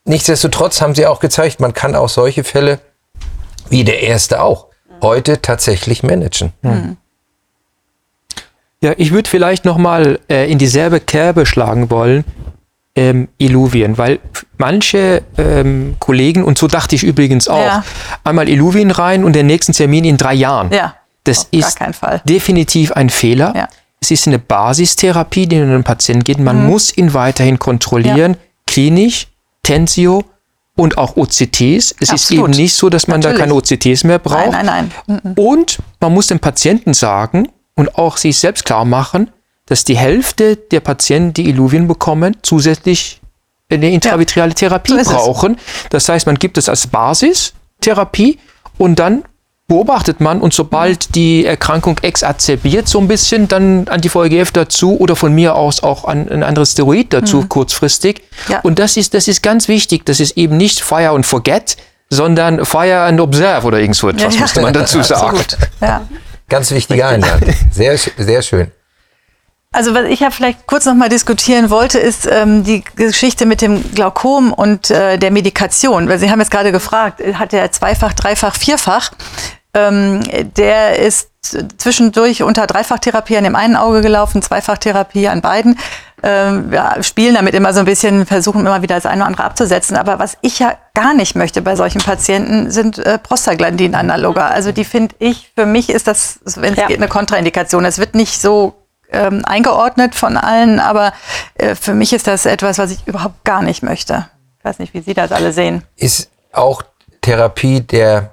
[0.05, 2.81] nichtsdestotrotz haben sie auch gezeigt, man kann auch solche Fälle,
[3.71, 5.03] wie der erste auch, mhm.
[5.03, 6.53] heute tatsächlich managen.
[8.83, 12.25] Ja, ich würde vielleicht nochmal äh, in dieselbe Kerbe schlagen wollen,
[12.95, 14.21] ähm, Illuvien, weil
[14.57, 17.85] manche ähm, Kollegen, und so dachte ich übrigens auch, ja.
[18.25, 20.73] einmal Illuvien rein und den nächsten Termin in drei Jahren.
[20.73, 20.95] Ja.
[21.25, 21.79] Das Auf ist
[22.25, 23.53] definitiv ein Fehler.
[23.55, 23.69] Ja.
[24.01, 26.39] Es ist eine Basistherapie, die in den Patienten geht.
[26.39, 26.67] Man mhm.
[26.71, 28.39] muss ihn weiterhin kontrollieren, ja.
[28.67, 29.27] klinisch,
[29.63, 30.25] Tensio
[30.77, 31.61] und auch OCTs.
[31.61, 32.13] Es Absolut.
[32.13, 33.39] ist eben nicht so, dass man Natürlich.
[33.39, 34.51] da keine OCTs mehr braucht.
[34.53, 35.21] Nein, nein, nein.
[35.25, 35.33] Mhm.
[35.33, 39.31] Und man muss dem Patienten sagen, und auch sich selbst klar machen,
[39.67, 43.21] dass die Hälfte der Patienten, die Illuvien bekommen, zusätzlich
[43.71, 45.55] eine intravitreale Therapie so brauchen.
[45.55, 45.89] Es.
[45.91, 48.41] Das heißt, man gibt es als Basistherapie
[48.79, 49.23] und dann
[49.69, 55.33] beobachtet man und sobald die Erkrankung exazerbiert so ein bisschen, dann Anti-VEGF dazu oder von
[55.33, 57.49] mir aus auch ein, ein anderes Steroid dazu mhm.
[57.49, 58.23] kurzfristig.
[58.49, 58.59] Ja.
[58.63, 60.05] Und das ist, das ist ganz wichtig.
[60.05, 61.77] Das ist eben nicht Fire and Forget,
[62.11, 65.39] sondern Fire and Observe oder irgend so etwas, ja, müsste man dazu sagen.
[65.81, 66.09] Ja.
[66.49, 67.45] Ganz wichtiger Einwand.
[67.73, 68.73] Sehr, sehr schön.
[69.71, 73.61] Also was ich ja vielleicht kurz noch mal diskutieren wollte, ist ähm, die Geschichte mit
[73.61, 76.09] dem Glaukom und äh, der Medikation.
[76.09, 79.13] Weil Sie haben jetzt gerade gefragt, hat der zweifach, dreifach, vierfach?
[79.75, 80.23] Ähm,
[80.57, 81.31] der ist
[81.77, 85.79] zwischendurch unter Dreifachtherapie an dem einen Auge gelaufen, Zweifachtherapie an beiden
[86.23, 89.45] äh, ja, spielen damit immer so ein bisschen, versuchen immer wieder das eine oder andere
[89.45, 89.97] abzusetzen.
[89.97, 94.49] Aber was ich ja gar nicht möchte bei solchen Patienten, sind äh, Prostaglandin-Analoga.
[94.49, 96.87] Also die finde ich, für mich ist das, wenn es ja.
[96.87, 97.85] geht, eine Kontraindikation.
[97.85, 98.75] Es wird nicht so
[99.11, 101.13] ähm, eingeordnet von allen, aber
[101.55, 104.27] äh, für mich ist das etwas, was ich überhaupt gar nicht möchte.
[104.59, 105.83] Ich weiß nicht, wie Sie das alle sehen.
[105.97, 106.83] Ist auch
[107.21, 108.31] Therapie der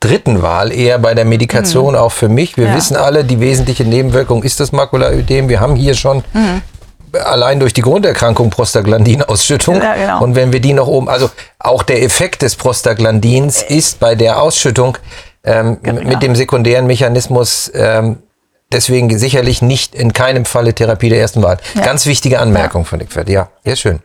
[0.00, 2.00] dritten Wahl eher bei der Medikation mhm.
[2.00, 2.56] auch für mich.
[2.56, 2.74] Wir ja.
[2.74, 5.48] wissen alle, die wesentliche Nebenwirkung ist das Makulaödem.
[5.48, 6.62] Wir haben hier schon mhm
[7.12, 9.80] allein durch die Grunderkrankung Prostaglandinausschüttung.
[9.80, 10.22] Ja, genau.
[10.22, 14.40] Und wenn wir die noch oben, also auch der Effekt des Prostaglandins ist bei der
[14.40, 14.98] Ausschüttung
[15.44, 16.02] ähm, genau.
[16.02, 18.22] mit dem sekundären Mechanismus ähm,
[18.72, 21.58] deswegen sicherlich nicht in keinem Falle Therapie der ersten Wahl.
[21.74, 21.82] Ja.
[21.82, 22.88] Ganz wichtige Anmerkung ja.
[22.88, 23.28] von Dickfeld.
[23.28, 24.00] Ja, sehr schön.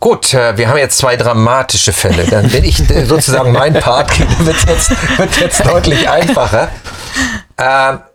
[0.00, 2.24] Gut, äh, wir haben jetzt zwei dramatische Fälle.
[2.24, 4.10] Dann bin ich äh, sozusagen mein Part
[4.46, 6.68] wird jetzt, wird jetzt deutlich einfacher.
[7.58, 8.09] Ähm, äh,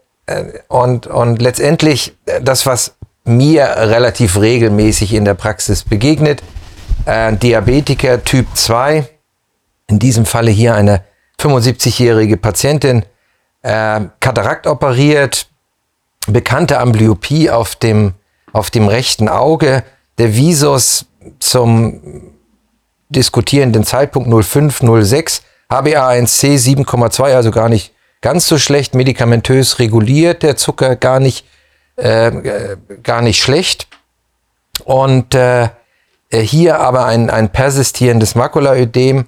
[0.67, 6.43] und, und letztendlich äh, das, was mir relativ regelmäßig in der Praxis begegnet,
[7.05, 9.07] äh, Diabetiker Typ 2,
[9.87, 11.03] in diesem Falle hier eine
[11.39, 13.03] 75-jährige Patientin,
[13.61, 15.47] äh, Katarakt operiert,
[16.27, 18.13] bekannte Amblyopie auf dem,
[18.53, 19.83] auf dem rechten Auge,
[20.17, 21.05] der Visus
[21.39, 22.31] zum
[23.09, 27.94] diskutierenden Zeitpunkt 05, 06, HbA1c 7,2, also gar nicht
[28.25, 31.45] ganz so schlecht, medikamentös reguliert, der Zucker gar nicht,
[31.95, 32.31] äh,
[33.03, 33.87] gar nicht schlecht.
[34.83, 35.69] Und äh,
[36.31, 39.25] hier aber ein, ein persistierendes Makulaödem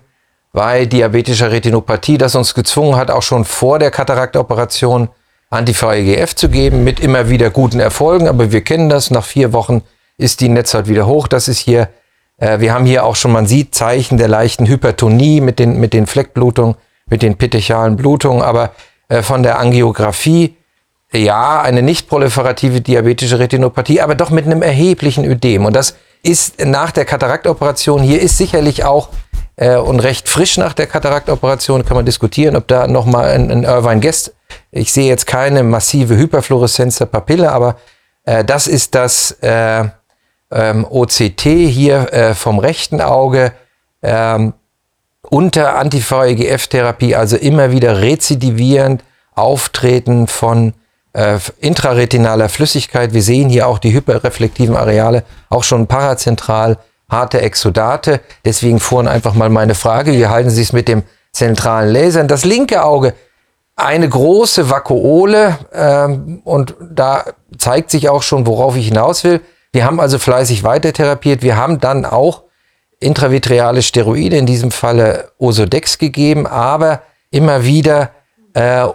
[0.52, 5.10] bei diabetischer Retinopathie, das uns gezwungen hat, auch schon vor der Kataraktoperation
[5.52, 8.28] Anti-VEGF zu geben, mit immer wieder guten Erfolgen.
[8.28, 9.84] Aber wir kennen das, nach vier Wochen
[10.18, 11.28] ist die Netzhaut wieder hoch.
[11.28, 11.90] Das ist hier,
[12.38, 15.94] äh, wir haben hier auch schon, man sieht Zeichen der leichten Hypertonie mit den, mit
[15.94, 16.78] den Fleckblutungen,
[17.10, 18.42] mit den petechialen Blutungen.
[18.42, 18.72] Aber
[19.10, 20.56] äh, von der Angiografie,
[21.14, 25.66] ja, eine nicht proliferative diabetische Retinopathie, aber doch mit einem erheblichen Ödem.
[25.66, 29.10] Und das ist nach der Kataraktoperation, hier ist sicherlich auch
[29.56, 33.64] äh, und recht frisch nach der Kataraktoperation kann man diskutieren, ob da nochmal ein, ein
[33.64, 34.34] Irvine Guest,
[34.72, 37.78] ich sehe jetzt keine massive Hyperfluoreszenz der Papille, aber
[38.26, 39.86] äh, das ist das äh,
[40.52, 43.54] ähm, OCT hier äh, vom rechten Auge
[44.02, 44.54] ähm,
[45.30, 49.04] unter Anti-VEGF-Therapie, also immer wieder rezidivierend
[49.36, 50.74] Auftreten von
[51.14, 53.14] äh, intraretinaler Flüssigkeit.
[53.14, 56.78] Wir sehen hier auch die hyperreflektiven Areale, auch schon parazentral
[57.10, 58.22] harte Exodate.
[58.46, 62.28] Deswegen vorhin einfach mal meine Frage, wie halten Sie es mit dem zentralen Lasern?
[62.28, 63.14] Das linke Auge,
[63.76, 67.26] eine große Vakuole ähm, und da
[67.58, 69.42] zeigt sich auch schon, worauf ich hinaus will.
[69.72, 71.44] Wir haben also fleißig weiter therapiert.
[71.44, 72.44] Wir haben dann auch
[73.00, 78.12] intravitreale Steroide, in diesem Falle Osodex gegeben, aber immer wieder
[78.54, 78.86] äh,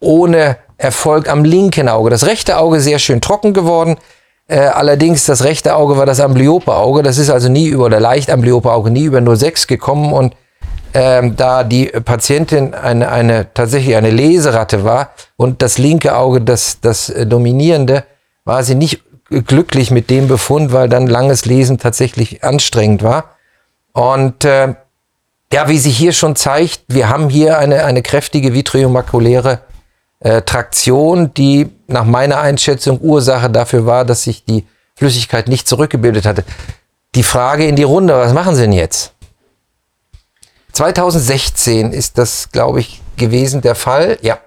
[0.00, 2.10] ohne Erfolg am linken Auge.
[2.10, 3.96] Das rechte Auge sehr schön trocken geworden.
[4.46, 7.02] Äh, allerdings das rechte Auge war das amblyope Auge.
[7.02, 10.12] Das ist also nie über, oder leicht amblyope Auge, nie über 0,6 gekommen.
[10.12, 10.34] Und
[10.92, 16.80] ähm, da die Patientin eine, eine, tatsächlich eine Leseratte war und das linke Auge das,
[16.80, 18.04] das äh, dominierende,
[18.44, 23.33] war sie nicht glücklich mit dem Befund, weil dann langes Lesen tatsächlich anstrengend war.
[23.94, 24.74] Und äh,
[25.52, 29.60] ja, wie sich hier schon zeigt, wir haben hier eine, eine kräftige vitriomakuläre
[30.18, 36.26] äh, Traktion, die nach meiner Einschätzung Ursache dafür war, dass sich die Flüssigkeit nicht zurückgebildet
[36.26, 36.44] hatte.
[37.14, 39.12] Die Frage in die Runde, was machen Sie denn jetzt?
[40.72, 44.18] 2016 ist das, glaube ich, gewesen der Fall.
[44.22, 44.40] Ja.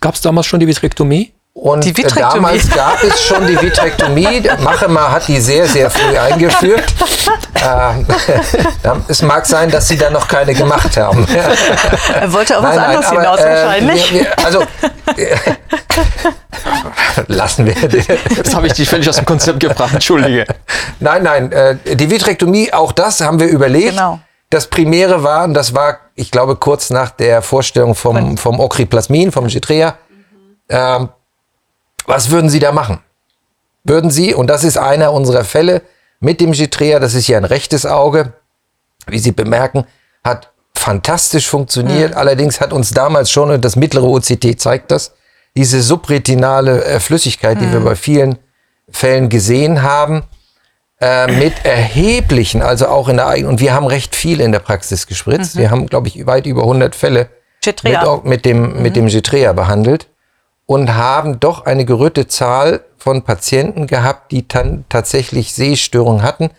[0.00, 1.33] Gab es damals schon die Vitrektomie?
[1.54, 4.42] Und die damals gab es schon die Vitrektomie.
[4.60, 6.84] Machema hat die sehr, sehr früh eingeführt.
[7.66, 8.06] Ähm,
[9.08, 11.26] es mag sein, dass sie da noch keine gemacht haben.
[12.14, 14.12] Er wollte auf was nein, anderes hinaus äh, wahrscheinlich.
[14.12, 14.62] Wir, wir, also
[15.16, 15.36] äh,
[17.28, 17.74] lassen wir.
[18.42, 19.94] Das habe ich dich völlig aus dem Konzept gebracht.
[19.94, 20.44] Entschuldige.
[21.00, 21.52] Nein, nein.
[21.52, 23.92] Äh, die Vitrektomie, auch das haben wir überlegt.
[23.92, 24.18] Genau.
[24.50, 29.32] Das Primäre war, und das war, ich glaube, kurz nach der Vorstellung vom, vom Okriplasmin,
[29.32, 29.94] vom Gitrea,
[30.68, 31.08] ähm,
[32.06, 33.00] was würden Sie da machen?
[33.84, 35.82] Würden Sie, und das ist einer unserer Fälle
[36.20, 38.32] mit dem Gitrea, das ist hier ein rechtes Auge,
[39.06, 39.84] wie Sie bemerken,
[40.22, 42.12] hat fantastisch funktioniert.
[42.12, 42.16] Mhm.
[42.16, 45.12] Allerdings hat uns damals schon, und das mittlere OCT zeigt das,
[45.56, 47.60] diese subretinale äh, Flüssigkeit, mhm.
[47.60, 47.84] die wir mhm.
[47.84, 48.38] bei vielen
[48.90, 50.22] Fällen gesehen haben,
[51.00, 54.60] äh, mit erheblichen, also auch in der eigenen, und wir haben recht viel in der
[54.60, 55.56] Praxis gespritzt.
[55.56, 55.60] Mhm.
[55.60, 57.28] Wir haben, glaube ich, weit über 100 Fälle
[57.82, 60.06] mit, mit, dem, mit dem Gitrea behandelt
[60.66, 66.50] und haben doch eine gerührte Zahl von Patienten gehabt, die dann tatsächlich Sehstörungen hatten,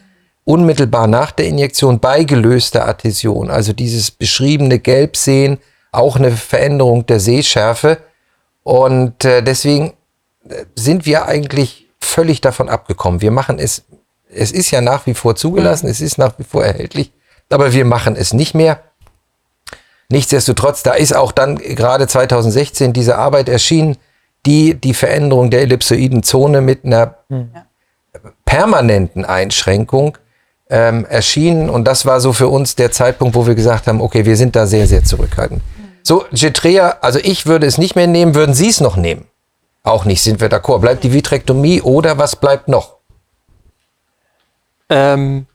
[0.43, 3.49] unmittelbar nach der Injektion bei gelöster Adhäsion.
[3.49, 5.57] Also dieses beschriebene Gelbsehen,
[5.91, 7.97] auch eine Veränderung der Sehschärfe.
[8.63, 9.93] Und äh, deswegen
[10.47, 13.21] äh, sind wir eigentlich völlig davon abgekommen.
[13.21, 13.83] Wir machen es,
[14.29, 17.11] es ist ja nach wie vor zugelassen, es ist nach wie vor erhältlich,
[17.49, 18.79] aber wir machen es nicht mehr.
[20.09, 23.97] Nichtsdestotrotz, da ist auch dann gerade 2016 diese Arbeit erschienen,
[24.45, 27.15] die die Veränderung der ellipsoiden Zone mit einer
[28.45, 30.17] permanenten Einschränkung
[30.69, 31.69] ähm, erschienen.
[31.69, 34.55] Und das war so für uns der Zeitpunkt, wo wir gesagt haben, okay, wir sind
[34.55, 35.61] da sehr, sehr zurückhaltend.
[36.03, 39.25] So, Getrea, also ich würde es nicht mehr nehmen, würden Sie es noch nehmen?
[39.83, 40.79] Auch nicht, sind wir d'accord.
[40.79, 42.97] Bleibt die Vitrektomie oder was bleibt noch?
[44.89, 45.47] Ähm,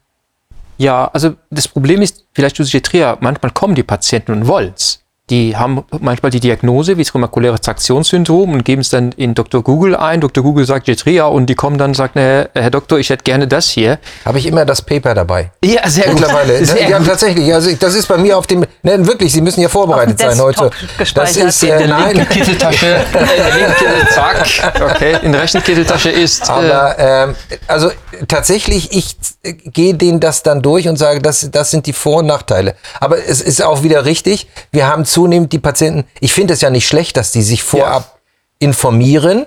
[0.80, 5.04] ja, also das Problem ist, vielleicht durch Getrea, manchmal kommen die Patienten und wollen es
[5.30, 9.62] die haben manchmal die Diagnose wie traumakuläres Traktionssyndrom und geben es dann in Dr.
[9.62, 10.20] Google ein.
[10.20, 10.42] Dr.
[10.42, 13.46] Google sagt Jetria und die kommen dann und sagen, Herr, Herr Doktor, ich hätte gerne
[13.46, 13.98] das hier.
[14.24, 15.52] Habe ich immer das Paper dabei.
[15.64, 16.20] Ja, sehr gut.
[16.20, 16.64] Mittlerweile.
[16.70, 17.06] Sehr ja, gut.
[17.06, 17.52] tatsächlich.
[17.54, 20.70] Also das ist bei mir auf dem, ne, wirklich, Sie müssen ja vorbereitet sein heute.
[21.14, 25.42] Das ist äh, in der linken Kitteltasche, in der linken Kittel, zack, okay, in der
[25.42, 26.48] rechten Kitteltasche ist.
[26.50, 27.34] Aber äh,
[27.68, 27.90] also
[28.28, 32.18] tatsächlich, ich äh, gehe denen das dann durch und sage, das, das sind die Vor-
[32.18, 32.74] und Nachteile.
[32.98, 36.62] Aber es ist auch wieder richtig, wir haben zu zunehmend die Patienten, ich finde es
[36.62, 38.66] ja nicht schlecht, dass die sich vorab ja.
[38.68, 39.44] informieren.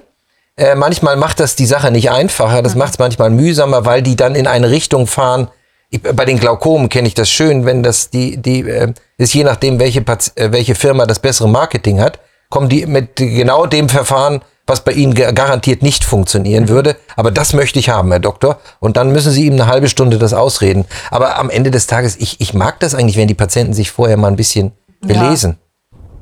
[0.56, 2.80] Äh, manchmal macht das die Sache nicht einfacher, das mhm.
[2.80, 5.48] macht es manchmal mühsamer, weil die dann in eine Richtung fahren,
[5.90, 9.44] ich, bei den Glaukomen kenne ich das schön, wenn das die, die, äh, ist je
[9.44, 12.20] nachdem, welche, Paz- äh, welche Firma das bessere Marketing hat,
[12.50, 16.98] kommen die mit genau dem Verfahren, was bei Ihnen ga- garantiert nicht funktionieren würde.
[17.16, 18.60] Aber das möchte ich haben, Herr Doktor.
[18.80, 20.86] Und dann müssen Sie ihm eine halbe Stunde das ausreden.
[21.10, 24.18] Aber am Ende des Tages, ich, ich mag das eigentlich, wenn die Patienten sich vorher
[24.18, 24.72] mal ein bisschen
[25.02, 25.58] belesen.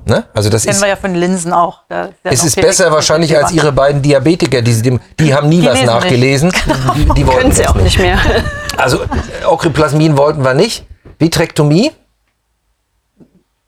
[0.06, 0.26] Ne?
[0.34, 1.82] Also das Kennen ist, wir ja von Linsen auch.
[1.88, 5.00] Da ist ja es ist besser das wahrscheinlich als Ihre beiden Diabetiker, die, sie dem,
[5.20, 6.52] die haben nie Die was nachgelesen.
[6.96, 8.18] Die, die wollten Können sie das auch nicht mehr.
[8.78, 10.86] Also äh, Ocryplasmin wollten wir nicht.
[11.20, 11.92] Vitrektomie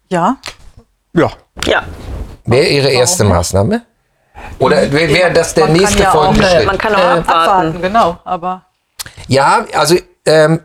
[0.09, 0.37] Ja,
[1.13, 1.29] Ja,
[1.67, 1.83] Ja,
[2.45, 3.83] wäre Ihre erste Maßnahme?
[4.59, 6.65] Oder wäre wär das der Man nächste ja folgende äh, Schritt?
[6.65, 7.29] man kann auch äh, abwarten.
[7.29, 8.17] abwarten, genau.
[8.23, 8.65] Aber
[9.27, 10.61] Ja, also ähm,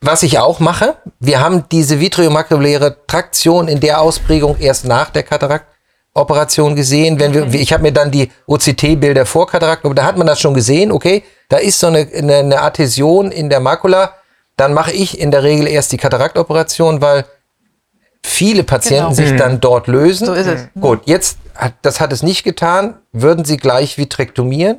[0.00, 5.22] was ich auch mache, wir haben diese vitriomakuläre Traktion in der Ausprägung erst nach der
[5.22, 7.20] Kataraktoperation gesehen.
[7.20, 10.40] Wenn wir, ich habe mir dann die OCT-Bilder vor Katarakt, aber da hat man das
[10.40, 14.14] schon gesehen, okay, da ist so eine, eine, eine Adhäsion in der Makula.
[14.56, 17.24] Dann mache ich in der Regel erst die Kataraktoperation, weil
[18.22, 19.28] viele Patienten Genau.
[19.28, 20.26] sich dann dort lösen.
[20.26, 20.68] So ist es.
[20.80, 22.98] Gut, jetzt, hat, das hat es nicht getan.
[23.12, 24.78] Würden Sie gleich vitrektomieren?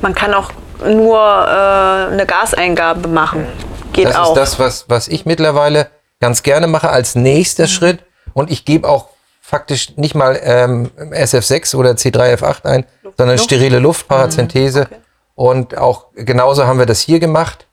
[0.00, 0.50] Man kann auch
[0.84, 3.46] nur äh, eine Gaseingabe machen.
[3.92, 4.28] Geht Das auch.
[4.28, 5.88] ist das, was, was ich mittlerweile
[6.20, 8.00] ganz gerne mache als nächster Schritt.
[8.32, 9.08] Und ich gebe auch
[9.40, 12.84] faktisch nicht mal ähm, SF6 oder C3F8 ein,
[13.18, 14.88] sondern sterile Luft, Parazenthese.
[15.34, 17.66] Und auch genauso haben wir das hier gemacht.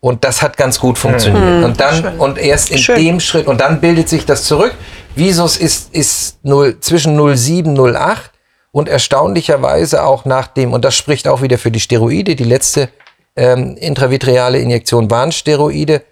[0.00, 1.62] Und das hat ganz gut funktioniert.
[1.62, 2.96] Und dann, und erst in Schön.
[2.96, 4.74] dem Schritt, und dann bildet sich das zurück.
[5.14, 8.16] Visus ist, ist 0, zwischen 0,7, 0,8
[8.72, 12.88] und erstaunlicherweise auch nach dem, und das spricht auch wieder für die Steroide, die letzte
[13.36, 16.02] ähm, intravitreale Injektion waren Steroide,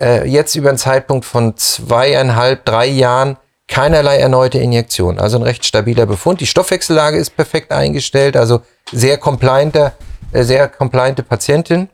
[0.00, 3.36] äh, jetzt über einen Zeitpunkt von zweieinhalb, drei Jahren
[3.66, 5.18] keinerlei erneute Injektion.
[5.18, 6.40] Also ein recht stabiler Befund.
[6.40, 9.92] Die Stoffwechsellage ist perfekt eingestellt, also sehr compliante,
[10.32, 11.88] äh, sehr compliante Patientin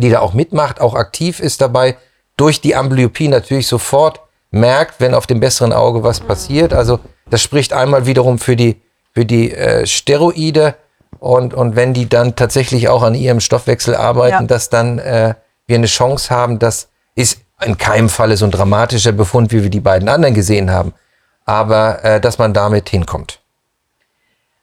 [0.00, 1.96] die da auch mitmacht, auch aktiv ist dabei,
[2.36, 4.20] durch die Amblyopie natürlich sofort
[4.50, 6.72] merkt, wenn auf dem besseren Auge was passiert.
[6.72, 8.80] Also das spricht einmal wiederum für die,
[9.20, 10.76] für die äh, Steroide
[11.18, 14.46] und, und wenn die dann tatsächlich auch an ihrem Stoffwechsel arbeiten, Ja.
[14.46, 15.34] dass dann äh,
[15.66, 19.68] wir eine Chance haben, das ist in keinem Falle so ein dramatischer Befund, wie wir
[19.68, 20.94] die beiden anderen gesehen haben,
[21.44, 23.40] aber äh, dass man damit hinkommt.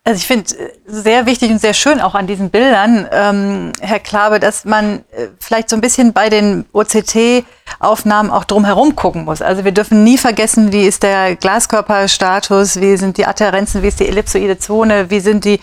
[0.07, 3.99] Also ich finde äh, sehr wichtig und sehr schön auch an diesen Bildern, ähm, Herr
[3.99, 9.41] Klabe, dass man äh, vielleicht so ein bisschen bei den OCT-Aufnahmen auch drumherum gucken muss.
[9.41, 13.99] Also wir dürfen nie vergessen, wie ist der Glaskörperstatus, wie sind die Adherenzen, wie ist
[13.99, 15.59] die ellipsoide Zone, wie sind die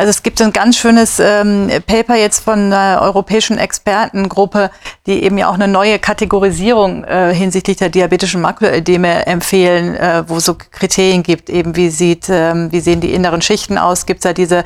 [0.00, 4.70] also es gibt ein ganz schönes ähm, Paper jetzt von einer europäischen Expertengruppe,
[5.06, 10.40] die eben ja auch eine neue Kategorisierung äh, hinsichtlich der diabetischen Makroödeme empfehlen, äh, wo
[10.40, 14.22] so Kriterien gibt, eben wie sieht, ähm, wie sehen die inneren Schichten aus, gibt es
[14.22, 14.64] da diese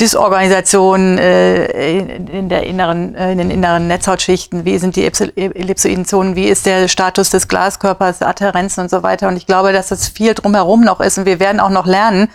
[0.00, 6.06] Disorganisation äh, in, der inneren, äh, in den inneren Netzhautschichten, wie sind die Ellipso- ellipsoiden
[6.06, 9.28] Zonen, wie ist der Status des Glaskörpers, Adherenzen und so weiter.
[9.28, 12.28] Und ich glaube, dass das viel drumherum noch ist und wir werden auch noch lernen,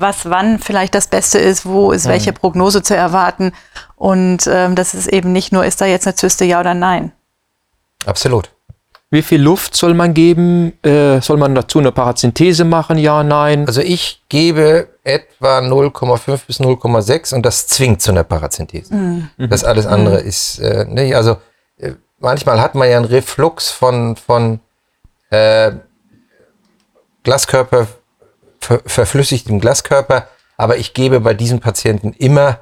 [0.00, 3.52] was wann vielleicht das Beste ist, wo ist welche Prognose zu erwarten.
[3.96, 7.12] Und ähm, das ist eben nicht nur, ist da jetzt eine Zyste, ja oder nein.
[8.06, 8.50] Absolut.
[9.10, 10.72] wie viel Luft soll man geben?
[10.82, 12.96] Äh, soll man dazu eine Parazenthese machen?
[12.96, 13.66] Ja, nein.
[13.66, 19.28] Also ich gebe etwa 0,5 bis 0,6 und das zwingt zu einer Parazenthese.
[19.36, 21.36] Das alles andere ist, äh, ne, also
[21.78, 24.60] äh, manchmal hat man ja einen Reflux von, von
[25.30, 25.72] äh,
[27.22, 27.86] Glaskörper,
[28.60, 32.58] ver verflüssigtem Glaskörper, aber ich gebe bei diesen Patienten immer,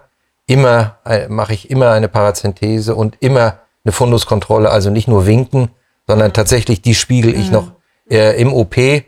[0.47, 5.71] immer, äh, mache ich immer eine Parazenthese und immer eine Funduskontrolle, also nicht nur winken,
[6.07, 7.73] sondern tatsächlich die spiegel ich noch
[8.11, 8.77] äh, im OP.
[8.77, 9.03] Äh,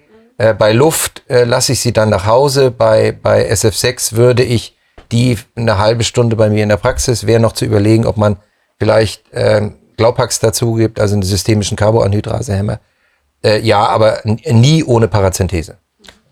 [0.58, 2.70] bei Luft äh, lasse ich sie dann nach Hause.
[2.70, 4.76] Bei, bei SF6 würde ich
[5.12, 8.36] die eine halbe Stunde bei mir in der Praxis, wäre noch zu überlegen, ob man
[8.78, 12.80] vielleicht ähm, Glaupax dazu gibt, also einen systemischen Carboanhydrasehemmer.
[13.44, 15.78] Äh, ja, aber nie ohne Parazenthese.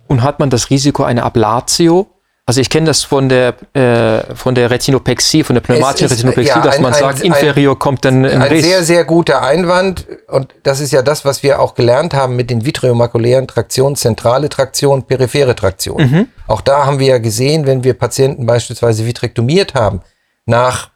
[0.08, 2.06] Und hat man das Risiko einer Ablatio?
[2.46, 6.48] Also ich kenne das von der, äh, von der Retinopexie, von der pneumatischen ist, Retinopexie,
[6.56, 8.64] ja, dass ein- man sagt, ein- inferior kommt dann ein Ein Riss.
[8.64, 10.06] sehr, sehr guter Einwand.
[10.28, 14.48] Und das ist ja das, was wir auch gelernt haben mit den vitriomakulären Traktionen, zentrale
[14.48, 16.28] Traktion, periphere Traktion.
[16.46, 20.00] Auch da haben wir ja gesehen, wenn wir Patienten beispielsweise vitrektomiert haben,
[20.46, 20.88] nach,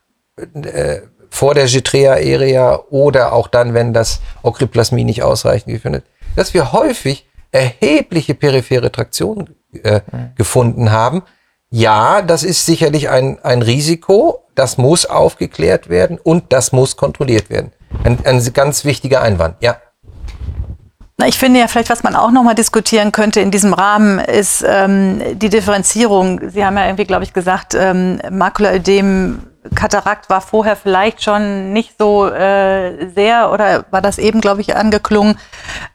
[0.54, 6.06] äh, vor der Gitrea aerea oder auch dann, wenn das Ocryplasmin nicht ausreichend gefunden ist,
[6.34, 9.50] dass wir häufig erhebliche periphere Traktion
[9.82, 10.00] äh,
[10.36, 11.22] gefunden haben.
[11.70, 17.48] Ja, das ist sicherlich ein, ein Risiko, das muss aufgeklärt werden und das muss kontrolliert
[17.48, 17.72] werden.
[18.04, 19.76] Ein, ein ganz wichtiger Einwand, ja.
[21.18, 24.18] Na, ich finde ja vielleicht, was man auch noch mal diskutieren könnte in diesem Rahmen,
[24.18, 26.40] ist ähm, die Differenzierung.
[26.50, 29.40] Sie haben ja irgendwie, glaube ich, gesagt, ähm, Makulaödem
[29.74, 34.74] Katarakt war vorher vielleicht schon nicht so äh, sehr oder war das eben, glaube ich,
[34.74, 35.38] angeklungen.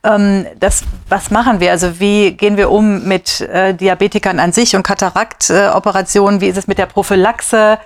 [0.04, 1.72] Ähm, das, was machen wir?
[1.72, 6.40] Also wie gehen wir um mit äh, Diabetikern an sich und Kataraktoperationen?
[6.40, 7.78] Äh, wie ist es mit der Prophylaxe?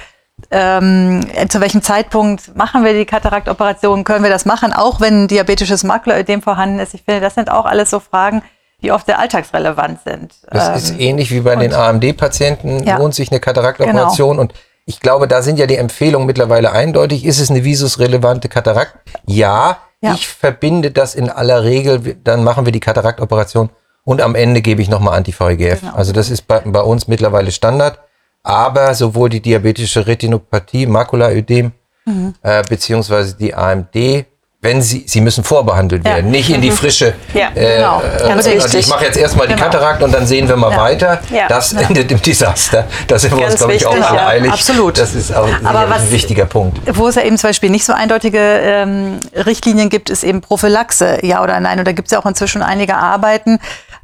[0.49, 4.03] Ähm, zu welchem Zeitpunkt machen wir die Kataraktoperation?
[4.03, 6.93] Können wir das machen, auch wenn diabetisches Makulaödem vorhanden ist?
[6.93, 8.43] Ich finde, das sind auch alles so Fragen,
[8.83, 10.33] die oft sehr alltagsrelevant sind.
[10.49, 12.97] Das ähm, ist ähnlich wie bei den AMD-Patienten, ja.
[12.97, 14.41] lohnt sich eine Kataraktoperation genau.
[14.41, 14.53] und
[14.85, 17.25] ich glaube, da sind ja die Empfehlungen mittlerweile eindeutig.
[17.25, 18.97] Ist es eine visusrelevante Katarakt?
[19.25, 23.69] Ja, ja, ich verbinde das in aller Regel, dann machen wir die Kataraktoperation
[24.03, 25.81] und am Ende gebe ich nochmal Anti-VEGF.
[25.81, 25.93] Genau.
[25.93, 27.99] Also das ist bei, bei, uns mittlerweile Standard.
[28.43, 31.73] Aber sowohl die diabetische Retinopathie, Makulaödem,
[32.05, 32.33] mhm.
[32.41, 34.25] äh, beziehungsweise die AMD
[34.63, 36.31] wenn sie, sie müssen vorbehandelt werden, ja.
[36.31, 36.75] nicht in die mhm.
[36.75, 37.15] frische.
[37.33, 38.01] Ja, äh, genau.
[38.01, 39.65] Äh, also ich mache jetzt erstmal die genau.
[39.65, 40.77] Katarakt und dann sehen wir mal ja.
[40.77, 41.19] weiter.
[41.31, 41.47] Ja.
[41.47, 42.85] Das endet im Desaster.
[43.07, 44.51] Da sind wir uns, glaube ich, auch alle eilig.
[44.51, 44.99] Absolut.
[44.99, 46.79] Das ist auch Aber was, ein wichtiger Punkt.
[46.95, 51.17] Wo es ja eben zum Beispiel nicht so eindeutige ähm, Richtlinien gibt, ist eben Prophylaxe,
[51.23, 51.79] ja oder nein.
[51.79, 53.59] Und da gibt es ja auch inzwischen einige Arbeiten.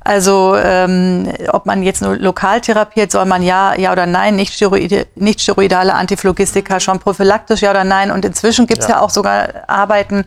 [0.08, 4.53] Also ähm, ob man jetzt nur lokal therapiert, soll man ja, ja oder nein, nicht,
[4.53, 8.12] steroide, nicht steroidale Antiphlogistika schon prophylaktisch, ja oder nein.
[8.12, 8.95] Und inzwischen gibt es ja.
[8.95, 10.24] ja auch sogar Arbeiten,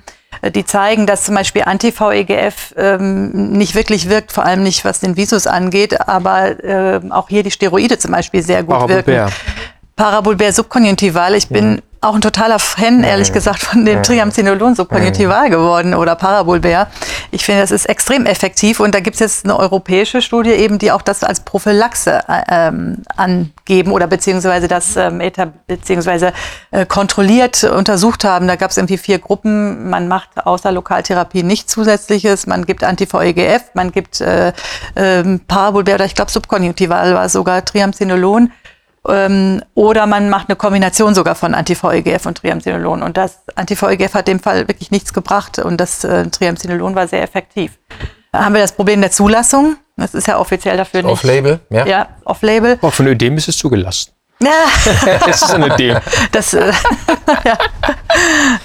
[0.55, 5.17] die zeigen, dass zum Beispiel Anti-VEGF ähm, nicht wirklich wirkt, vor allem nicht was den
[5.17, 9.33] Visus angeht, aber äh, auch hier die Steroide zum Beispiel sehr gut wirken.
[9.97, 11.35] Parabulbär subkonjunktival.
[11.35, 16.15] Ich bin ja auch ein totaler Fan, ehrlich gesagt, von dem Triamcinolon subkonjunktival geworden oder
[16.15, 16.89] Parabolbär.
[17.31, 20.79] Ich finde, das ist extrem effektiv und da gibt es jetzt eine europäische Studie eben,
[20.79, 25.21] die auch das als Prophylaxe äh, ähm, angeben oder beziehungsweise das ähm,
[25.67, 26.33] beziehungsweise
[26.71, 28.49] äh, kontrolliert untersucht haben.
[28.49, 29.91] Da gab es irgendwie vier Gruppen.
[29.91, 32.47] Man macht außer Lokaltherapie nichts Zusätzliches.
[32.47, 34.53] Man gibt Anti-VEGF, man gibt äh,
[34.95, 38.53] äh, Parabolbär oder ich glaube subkonjunktival war sogar Triamcinolon.
[39.09, 43.03] Ähm, oder man macht eine Kombination sogar von Anti-VEGF und Triamcinolon.
[43.03, 47.23] Und das Anti-VEGF hat dem Fall wirklich nichts gebracht und das äh, Triamcinolon war sehr
[47.23, 47.79] effektiv.
[48.33, 49.77] Da haben wir das Problem der Zulassung.
[49.97, 51.13] Das ist ja offiziell dafür nicht.
[51.13, 51.87] Off-Label, ja.
[51.87, 52.79] Ja, Off-Label.
[52.81, 54.13] Auch von Ödem ist es zugelassen.
[54.43, 54.51] Ja.
[55.27, 55.99] das ist ein Ödem.
[56.33, 56.73] Das, äh,
[57.45, 57.59] ja,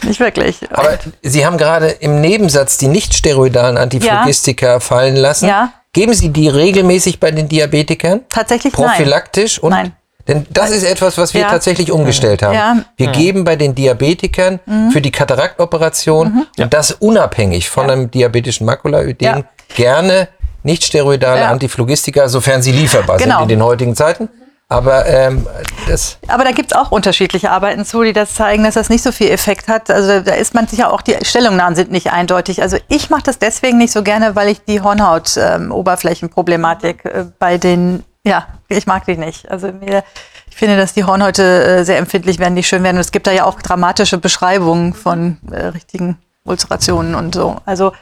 [0.03, 0.59] nicht wirklich.
[0.71, 4.79] Aber Sie haben gerade im Nebensatz die nicht steroidalen Antiphlogistika ja.
[4.79, 5.47] fallen lassen.
[5.47, 5.73] Ja.
[5.91, 8.21] Geben Sie die regelmäßig bei den Diabetikern?
[8.29, 9.63] Tatsächlich Prophylaktisch nein.
[9.63, 9.95] und nein.
[10.27, 11.49] Denn das ist etwas, was wir ja.
[11.49, 12.55] tatsächlich umgestellt haben.
[12.55, 12.77] Ja.
[12.97, 13.11] Wir ja.
[13.11, 14.91] geben bei den Diabetikern mhm.
[14.91, 16.63] für die Kataraktoperation mhm.
[16.63, 19.43] und das unabhängig von einem diabetischen Makulaödem
[19.75, 20.29] gerne
[20.63, 23.35] nicht steroidale Antiphlogistika, sofern sie lieferbar genau.
[23.35, 24.29] sind in den heutigen Zeiten.
[24.67, 25.45] Aber, ähm,
[25.87, 29.03] das Aber da gibt es auch unterschiedliche Arbeiten zu, die das zeigen, dass das nicht
[29.03, 29.91] so viel Effekt hat.
[29.91, 32.63] Also da ist man sicher auch, die Stellungnahmen sind nicht eindeutig.
[32.63, 37.59] Also ich mache das deswegen nicht so gerne, weil ich die Hornhaut-Oberflächenproblematik ähm, äh, bei
[37.59, 39.49] den ja, ich mag die nicht.
[39.49, 40.03] Also mir,
[40.49, 42.97] ich finde, dass die Hornhäute äh, sehr empfindlich werden, die schön werden.
[42.97, 47.57] Und es gibt da ja auch dramatische Beschreibungen von äh, richtigen Ulcerationen und so.
[47.65, 47.93] Also,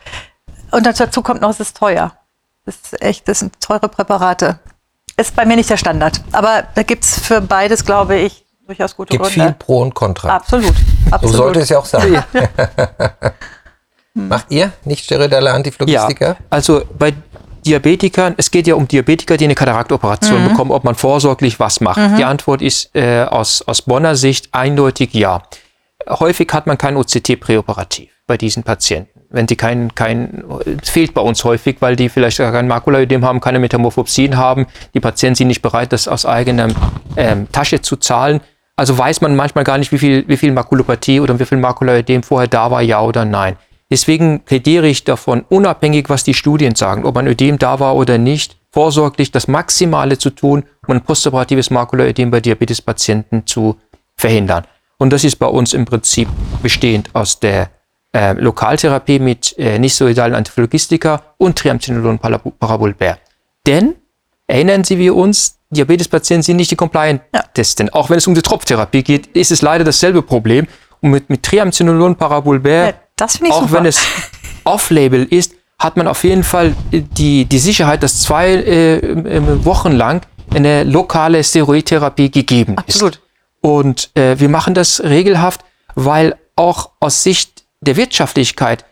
[0.71, 2.13] und dazu kommt noch, es ist teuer.
[2.65, 4.59] Das ist echt, das sind teure Präparate.
[5.17, 6.21] Ist bei mir nicht der Standard.
[6.31, 9.47] Aber da gibt es für beides, glaube ich, durchaus gute gibt Gründe.
[9.47, 10.29] Gibt viel Pro und Contra.
[10.29, 10.73] Absolut.
[11.11, 11.35] Absolut.
[11.35, 12.23] So sollte es ja auch sein.
[14.13, 16.27] Macht ihr nicht steroidale Antiphlogistika?
[16.27, 17.13] Ja, also bei
[17.63, 20.49] Diabetikern, es geht ja um Diabetiker, die eine Kataraktoperation mhm.
[20.49, 21.97] bekommen, ob man vorsorglich was macht.
[21.97, 22.17] Mhm.
[22.17, 25.41] Die Antwort ist äh, aus, aus Bonner Sicht eindeutig ja.
[26.07, 29.21] Häufig hat man kein OCT präoperativ bei diesen Patienten.
[29.29, 30.43] Wenn die kein, kein,
[30.81, 34.67] es fehlt bei uns häufig, weil die vielleicht gar kein Makulaödem haben, keine Metamorphopsien haben.
[34.93, 36.67] Die Patienten sind nicht bereit, das aus eigener
[37.17, 38.41] ähm, Tasche zu zahlen.
[38.75, 42.23] Also weiß man manchmal gar nicht, wie viel, wie viel Makulopathie oder wie viel Makulaödem
[42.23, 43.55] vorher da war, ja oder nein.
[43.93, 48.17] Deswegen plädiere ich davon, unabhängig, was die Studien sagen, ob ein Ödem da war oder
[48.17, 53.77] nicht, vorsorglich das Maximale zu tun, um ein postoperatives Makulaödem bei Diabetespatienten zu
[54.15, 54.65] verhindern.
[54.97, 56.27] Und das ist bei uns im Prinzip
[56.63, 57.69] bestehend aus der
[58.15, 63.19] äh, Lokaltherapie mit äh, nicht-solidalen Antiphlogistika und Triamcinolon Parabolbär.
[63.67, 63.93] Denn,
[64.47, 67.85] erinnern Sie wir uns, Diabetespatienten sind nicht die Compliant-Testen.
[67.89, 67.93] Ja.
[67.93, 70.65] Auch wenn es um die Tropftherapie geht, ist es leider dasselbe Problem.
[70.99, 73.73] Und mit, mit Triamcinolon Parabolbär ja das finde ich Auch super.
[73.73, 74.01] wenn es
[74.63, 80.21] off-label ist, hat man auf jeden Fall die, die Sicherheit, dass zwei äh, Wochen lang
[80.53, 83.15] eine lokale Steroidtherapie gegeben Absolut.
[83.15, 83.21] ist.
[83.61, 85.61] Und äh, wir machen das regelhaft,
[85.95, 88.85] weil auch aus Sicht der Wirtschaftlichkeit,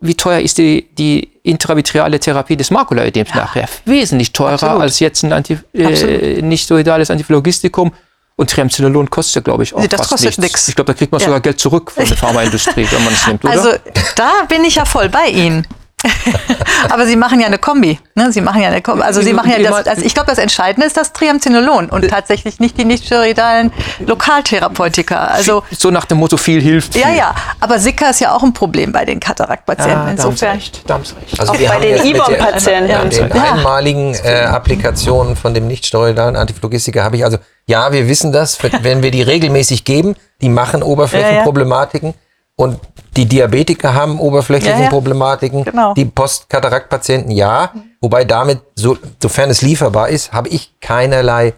[0.00, 3.36] wie teuer ist die, die intravitreale Therapie des Makulaödems ja.
[3.36, 3.68] nachher?
[3.84, 4.82] Wesentlich teurer Absolut.
[4.82, 7.92] als jetzt ein Anti, äh, nicht soidales Antiphlogistikum.
[8.40, 10.66] Und Triamcinolon kostet ja, glaube ich, auch nee, das kostet nichts.
[10.66, 11.26] Ich glaube, da kriegt man ja.
[11.26, 13.52] sogar Geld zurück von der Pharmaindustrie, wenn man es nimmt, oder?
[13.52, 13.72] Also
[14.16, 15.66] da bin ich ja voll bei Ihnen.
[16.90, 17.98] Aber Sie machen ja eine Kombi.
[18.14, 18.32] Ne?
[18.32, 19.02] Sie machen ja eine Kombi.
[19.02, 22.60] Also Sie machen ja das, also ich glaube, das Entscheidende ist das Triamcinolon und tatsächlich
[22.60, 23.72] nicht die nicht steroidalen
[24.06, 25.16] Lokaltherapeutika.
[25.24, 26.94] Also so nach dem Motto, viel hilft.
[26.96, 27.34] Ja, ja.
[27.60, 30.06] Aber Sika ist ja auch ein Problem bei den Kataraktpatienten.
[30.06, 30.56] Ja, Insofern.
[30.56, 31.40] recht, recht.
[31.40, 32.90] Also Auch wir bei haben den IBOM-Patienten.
[32.90, 33.52] Ja, den Ja.
[33.54, 39.02] einmaligen äh, Applikationen von dem nichtsteroidalen Antiphlogistika habe ich also, ja, wir wissen das, wenn
[39.02, 42.14] wir die regelmäßig geben, die machen Oberflächenproblematiken
[42.60, 42.78] und
[43.16, 45.94] die Diabetiker haben Oberflächenproblematiken, Genau.
[45.94, 51.54] die Postkataraktpatienten ja, wobei damit, so, sofern es lieferbar ist, habe ich keinerlei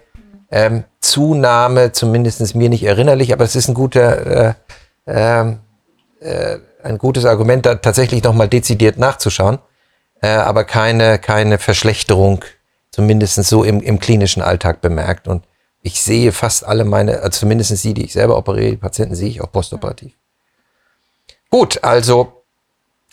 [0.50, 4.54] ähm, Zunahme, zumindest mir nicht erinnerlich, aber es ist ein guter, äh,
[5.06, 5.58] ähm,
[6.20, 9.58] äh, ein gutes Argument, da tatsächlich nochmal dezidiert nachzuschauen
[10.22, 12.44] äh, aber keine, keine Verschlechterung,
[12.90, 15.28] zumindest so im, im klinischen Alltag bemerkt.
[15.28, 15.44] Und
[15.82, 19.28] ich sehe fast alle meine, also zumindest die, die ich selber operiere, die Patienten sehe
[19.28, 20.14] ich auch postoperativ.
[21.52, 22.44] Gut, also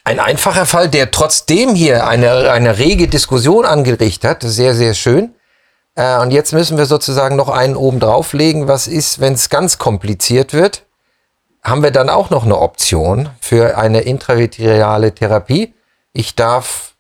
[0.06, 5.36] ein einfacher Fall, der trotzdem hier eine, eine rege Diskussion angeregt hat, sehr, sehr schön.
[5.96, 8.70] Äh, und jetzt müssen wir sozusagen noch einen oben drauflegen.
[8.70, 10.86] Was ist, wenn es ganz kompliziert wird?
[11.64, 15.74] Haben wir dann auch noch eine Option für eine intravitreale Therapie?
[16.14, 16.94] Ich darf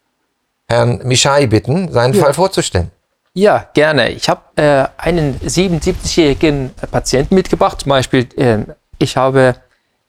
[0.68, 2.92] Herrn Mischai bitten, seinen Fall vorzustellen.
[3.34, 4.10] Ja, gerne.
[4.10, 7.80] Ich habe äh, einen 77-jährigen Patienten mitgebracht.
[7.80, 8.66] Zum Beispiel, äh,
[8.98, 9.56] ich habe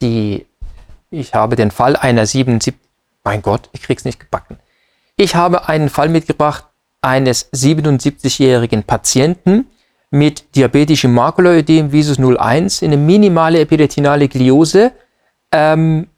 [0.03, 0.47] die,
[1.11, 2.75] ich habe den Fall einer 77,
[3.25, 4.59] mein Gott, ich krieg's nicht gebacken.
[5.17, 6.65] Ich habe einen Fall mitgebracht
[7.03, 9.67] eines 77-jährigen Patienten
[10.11, 14.93] mit diabetischem Makuloödem Visus 01 in eine minimale epiretinale Gliose.
[15.53, 16.09] Ähm,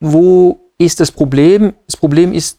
[0.00, 1.74] wo ist das Problem?
[1.86, 2.58] Das Problem ist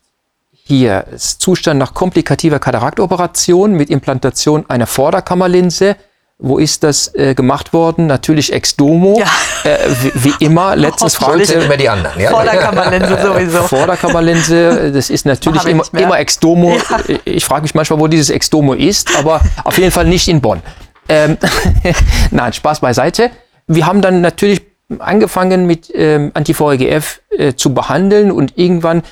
[0.51, 5.95] hier ist Zustand nach komplikativer Kataraktoperation mit Implantation einer Vorderkammerlinse.
[6.37, 8.07] Wo ist das äh, gemacht worden?
[8.07, 9.17] Natürlich Exdomo.
[9.17, 9.25] Ja.
[9.63, 12.19] Äh, wie, wie immer, letztens Fragen sind immer die anderen.
[12.19, 12.29] Ja?
[12.29, 13.63] Vorderkammerlinse sowieso.
[13.63, 16.03] Vorderkammerlinse, das ist natürlich immer, nicht mehr.
[16.03, 16.77] immer Exdomo.
[17.23, 20.61] Ich frage mich manchmal, wo dieses Exdomo ist, aber auf jeden Fall nicht in Bonn.
[21.07, 21.37] Ähm,
[22.31, 23.31] Nein, Spaß beiseite.
[23.67, 24.61] Wir haben dann natürlich
[24.99, 29.03] angefangen mit ähm, Anti-VEGF äh, zu behandeln und irgendwann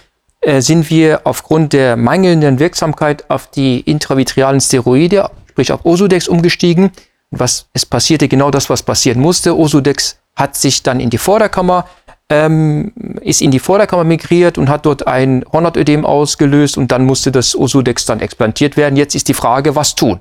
[0.41, 6.91] äh, sind wir aufgrund der mangelnden Wirksamkeit auf die intravitrealen Steroide, sprich auf Osodex umgestiegen.
[7.39, 9.57] Was, es passierte genau das, was passieren musste.
[9.57, 11.87] Osodex hat sich dann in die Vorderkammer,
[12.29, 17.31] ähm, ist in die Vorderkammer migriert und hat dort ein Hornotödem ausgelöst und dann musste
[17.31, 18.95] das Osodex dann explantiert werden.
[18.95, 20.19] Jetzt ist die Frage, was tun?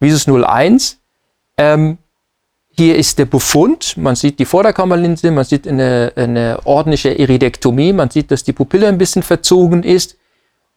[0.00, 0.98] Visus 01,
[1.56, 1.98] ähm,
[2.76, 3.96] hier ist der Befund.
[3.96, 8.88] Man sieht die Vorderkammerlinse, man sieht eine, eine ordentliche Iridektomie, man sieht, dass die Pupille
[8.88, 10.16] ein bisschen verzogen ist.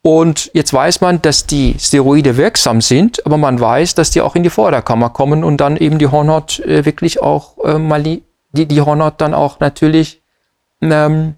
[0.02, 4.36] Und jetzt weiß man, dass die Steroide wirksam sind, aber man weiß, dass die auch
[4.36, 8.24] in die Vorderkammer kommen und dann eben die Hornhaut äh, wirklich auch äh, mal die,
[8.54, 10.22] die Hornhaut dann auch natürlich
[10.82, 11.36] ähm,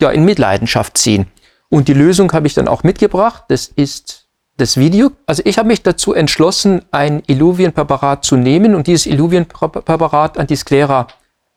[0.00, 1.26] ja, in Mitleidenschaft ziehen.
[1.68, 3.44] Und die Lösung habe ich dann auch mitgebracht.
[3.48, 5.10] Das ist das Video.
[5.26, 10.56] Also ich habe mich dazu entschlossen, ein Iluvien-Präparat zu nehmen und dieses Iluvien-Präparat an die
[10.56, 11.08] Sklera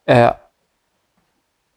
[0.05, 0.31] äh,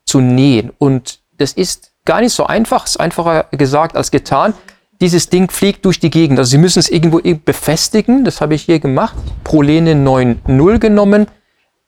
[0.05, 0.73] zu nähen.
[0.79, 4.55] Und das ist gar nicht so einfach, ist einfacher gesagt als getan.
[5.01, 6.39] Dieses Ding fliegt durch die Gegend.
[6.39, 8.25] Also Sie müssen es irgendwo irgend befestigen.
[8.25, 9.17] Das habe ich hier gemacht.
[9.45, 11.27] Prolene 9.0 genommen.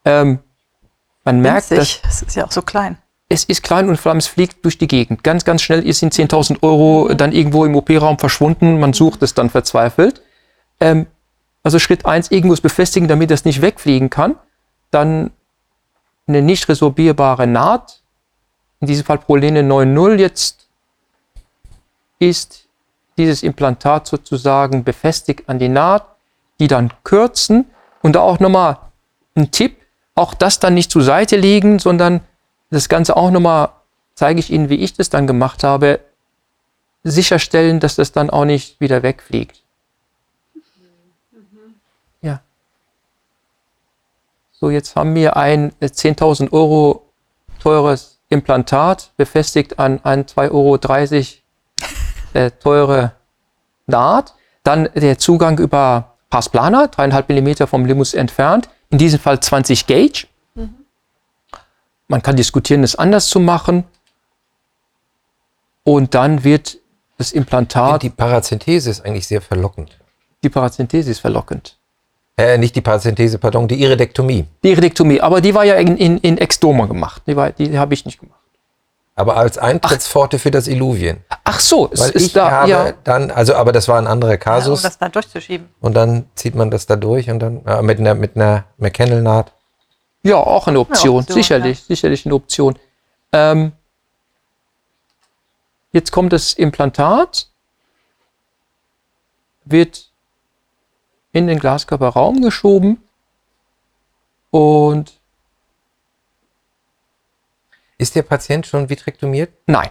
[0.05, 0.39] Ähm,
[1.25, 2.01] man merkt, Winzig.
[2.03, 2.99] Das ist ja auch so klein.
[3.29, 5.23] es ist klein und vor allem es fliegt durch die Gegend.
[5.23, 8.81] Ganz, ganz schnell ist in 10.000 Euro dann irgendwo im OP-Raum verschwunden.
[8.81, 10.23] Man sucht es dann verzweifelt.
[10.81, 11.07] Ähm,
[11.63, 14.37] also Schritt eins irgendwo es befestigen, damit das nicht wegfliegen kann.
[14.91, 15.31] Dann
[16.27, 18.01] eine nicht resorbierbare Naht.
[18.83, 20.16] In diesem Fall Prolene 9.0.
[20.16, 20.66] Jetzt
[22.18, 22.66] ist
[23.16, 26.05] dieses Implantat sozusagen befestigt an die Naht,
[26.59, 27.66] die dann kürzen.
[28.03, 28.78] Und da auch nochmal
[29.37, 29.76] ein Tipp,
[30.16, 32.22] auch das dann nicht zur Seite legen, sondern
[32.70, 33.68] das Ganze auch nochmal,
[34.16, 36.01] zeige ich Ihnen, wie ich das dann gemacht habe,
[37.05, 39.62] sicherstellen, dass das dann auch nicht wieder wegfliegt.
[42.20, 42.41] Ja.
[44.51, 47.07] So, jetzt haben wir ein äh, 10.000 Euro
[47.61, 50.76] teures Implantat, befestigt an ein 2,30 Euro
[52.35, 53.12] äh, teure
[53.87, 54.35] Naht.
[54.64, 58.68] Dann der Zugang über Passplaner, 3,5 mm vom Limus entfernt.
[58.91, 60.26] In diesem Fall 20 Gauge.
[62.09, 63.85] Man kann diskutieren, es anders zu machen.
[65.85, 66.78] Und dann wird
[67.18, 69.99] das Implantat, Die Parazenthese ist eigentlich sehr verlockend.
[70.43, 71.78] die Parazenthese ist verlockend.
[72.37, 74.47] Äh, nicht die Parazenthese, pardon, die Iridektomie.
[74.64, 77.22] Die Iridektomie, aber die war ja in, in, in Exdoma gemacht.
[77.26, 78.39] Die, war- die habe ich nicht gemacht.
[79.14, 81.18] Aber als Eintrittspforte für das Illuvien.
[81.45, 82.93] Ach so, es Weil ist ich da, habe ja.
[83.05, 84.80] dann, also, aber das war ein anderer Ja, um Kasus.
[84.83, 85.68] das da durchzuschieben.
[85.83, 89.53] und dann zieht man das da durch und dann äh, mit einer, mit einer McKennel-Naht.
[90.22, 91.18] Ja, auch eine Option.
[91.18, 92.78] Option, sicherlich, sicherlich eine Option.
[93.33, 93.72] Ähm,
[95.95, 97.49] Jetzt kommt das Implantat,
[99.66, 100.09] wird
[101.33, 103.03] in den Glaskörperraum geschoben
[104.51, 105.12] und
[107.99, 109.51] Ist der Patient schon vitrektomiert?
[109.66, 109.91] nein,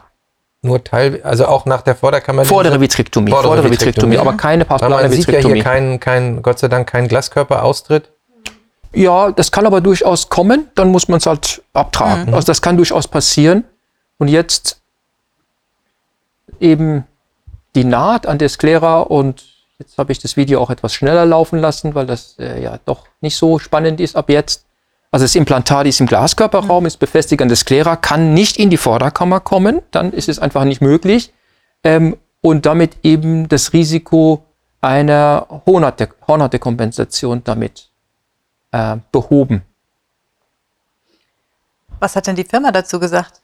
[0.62, 2.46] Nur Teil, also auch nach der Vorderkammer?
[2.46, 4.12] vordere Vitrektomie, Vordere vordere Vitrektomie.
[4.14, 5.56] Vitrektomie, aber keine Weil paspalare man sieht ja Vitrektomie.
[5.56, 8.12] hier keinen, kein, Gott sei Dank, keinen Glaskörperaustritt.
[8.94, 12.34] Ja, das kann aber durchaus kommen, dann muss man es halt abtragen.
[12.34, 13.64] Also das kann durchaus passieren.
[14.18, 14.82] Und jetzt
[16.60, 17.06] eben
[17.74, 19.46] die Naht an der Sklera und
[19.82, 23.08] jetzt habe ich das Video auch etwas schneller laufen lassen, weil das äh, ja doch
[23.20, 24.66] nicht so spannend ist ab jetzt.
[25.12, 28.78] Also das Implantat ist im Glaskörperraum, ist befestigt an der Sklera, kann nicht in die
[28.78, 31.34] Vorderkammer kommen, dann ist es einfach nicht möglich.
[31.84, 34.46] Ähm, und damit eben das Risiko
[34.80, 37.90] einer Hornhautde Hornhautdekompensation damit
[38.72, 39.64] äh, behoben.
[42.00, 43.42] Was hat denn die Firma dazu gesagt,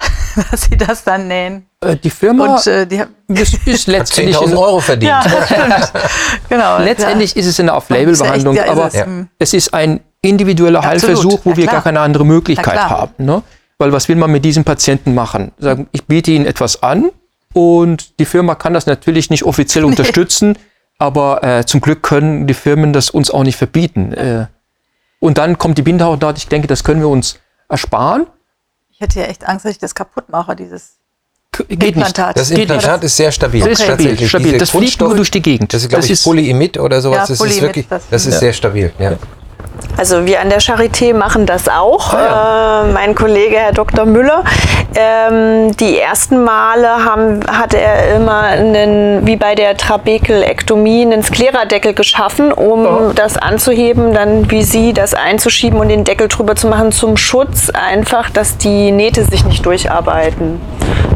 [0.52, 1.66] dass sie das dann nähen?
[1.82, 3.02] Äh, die Firma Und äh, die
[3.34, 5.12] ist, ist letztendlich, 10.000 in, Euro verdient.
[5.12, 5.24] ja,
[6.50, 6.80] genau.
[6.80, 8.94] letztendlich ist es eine Off-Label-Behandlung, Ja, aber es.
[8.96, 9.06] Ja.
[9.40, 11.04] es ist ein individueller Absolut.
[11.04, 13.26] Heilversuch, wo Ja, wir gar keine andere Möglichkeit haben.
[13.26, 13.44] Ne?
[13.78, 15.52] Weil was will man mit diesem Patienten machen?
[15.60, 17.12] Sagen, ich biete Ihnen etwas an
[17.54, 20.58] und die Firma kann das natürlich nicht offiziell unterstützen,
[21.00, 24.14] aber äh, zum Glück können die Firmen das uns auch nicht verbieten.
[24.14, 24.48] Äh,
[25.20, 28.28] und dann kommt die Bindehautnaht, ich denke, das können wir uns ersparen.
[28.98, 30.94] Ich hätte ja echt Angst, dass ich das kaputt mache, dieses
[31.56, 31.84] Geht nicht.
[31.96, 32.36] Implantat.
[32.36, 33.62] Das Geht Implantat ist sehr stabil.
[33.62, 34.30] Das ist stabil, Tatsächlich.
[34.30, 34.58] stabil.
[34.58, 35.72] Das fliegt nur durch die Gegend.
[35.72, 37.16] Das ist, glaube Das ich, ist- Polyimid oder sowas.
[37.16, 38.92] Ja, das ist Polyimid, wirklich, das- das ist sehr stabil.
[38.98, 39.18] Ja.
[39.98, 42.14] Also wir an der Charité machen das auch.
[42.14, 44.06] Äh, mein Kollege Herr Dr.
[44.06, 44.44] Müller.
[44.96, 51.94] Ähm, die ersten Male haben, hat er immer einen, wie bei der Trabekelektomie einen Skleradeckel
[51.94, 56.92] geschaffen, um das anzuheben, dann wie Sie das einzuschieben und den Deckel drüber zu machen
[56.92, 60.62] zum Schutz, einfach, dass die Nähte sich nicht durcharbeiten.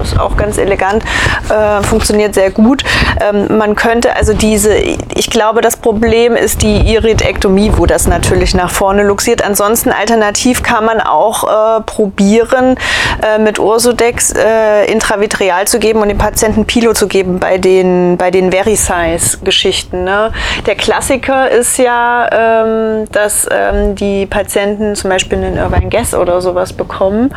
[0.01, 1.03] Das ist auch ganz elegant,
[1.49, 2.83] äh, funktioniert sehr gut.
[3.21, 8.55] Ähm, man könnte also diese, ich glaube, das Problem ist die Iridektomie, wo das natürlich
[8.55, 9.43] nach vorne luxiert.
[9.43, 12.77] Ansonsten alternativ kann man auch äh, probieren,
[13.21, 18.17] äh, mit Ursodex äh, intravitreal zu geben und dem Patienten Pilo zu geben bei den,
[18.17, 20.03] bei den Verisize-Geschichten.
[20.03, 20.31] Ne?
[20.65, 26.41] Der Klassiker ist ja, ähm, dass ähm, die Patienten zum Beispiel einen Irvine Guess oder
[26.41, 27.33] sowas bekommen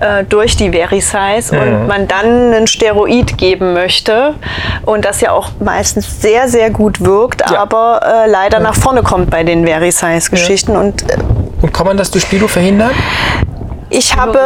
[0.00, 4.34] äh, durch die Verisize und man dann einen Steroid geben möchte
[4.84, 9.30] und das ja auch meistens sehr, sehr gut wirkt, aber äh, leider nach vorne kommt
[9.30, 11.16] bei den Verisize-Geschichten und äh,
[11.62, 12.92] Und kann man das durch Pilo verhindern?
[13.88, 14.40] Ich habe,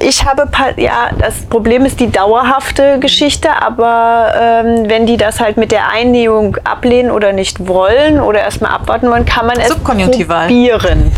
[0.00, 5.56] ich habe, ja, das Problem ist die dauerhafte Geschichte, aber ähm, wenn die das halt
[5.56, 11.10] mit der Einnähung ablehnen oder nicht wollen oder erstmal abwarten wollen, kann man es probieren.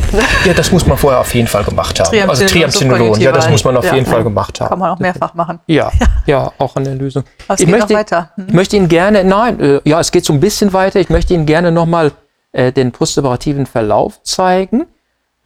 [0.45, 2.11] Ja, das muss man vorher auf jeden Fall gemacht haben.
[2.11, 4.69] Triamcinolon, also Triamcinolon, ja, das muss man auf Ja, jeden Fall gemacht haben.
[4.69, 5.59] Kann man auch mehrfach machen.
[5.67, 5.91] Ja,
[6.27, 7.25] ja, auch eine Lösung.
[7.49, 8.31] Aber es geht noch weiter.
[8.37, 8.47] Hm?
[8.49, 11.01] Ich möchte Ihnen gerne, nein, äh, ja, es geht so ein bisschen weiter.
[11.01, 12.13] Ich möchte Ihnen gerne nochmal
[12.53, 14.87] äh, den postoperativen Verlauf zeigen.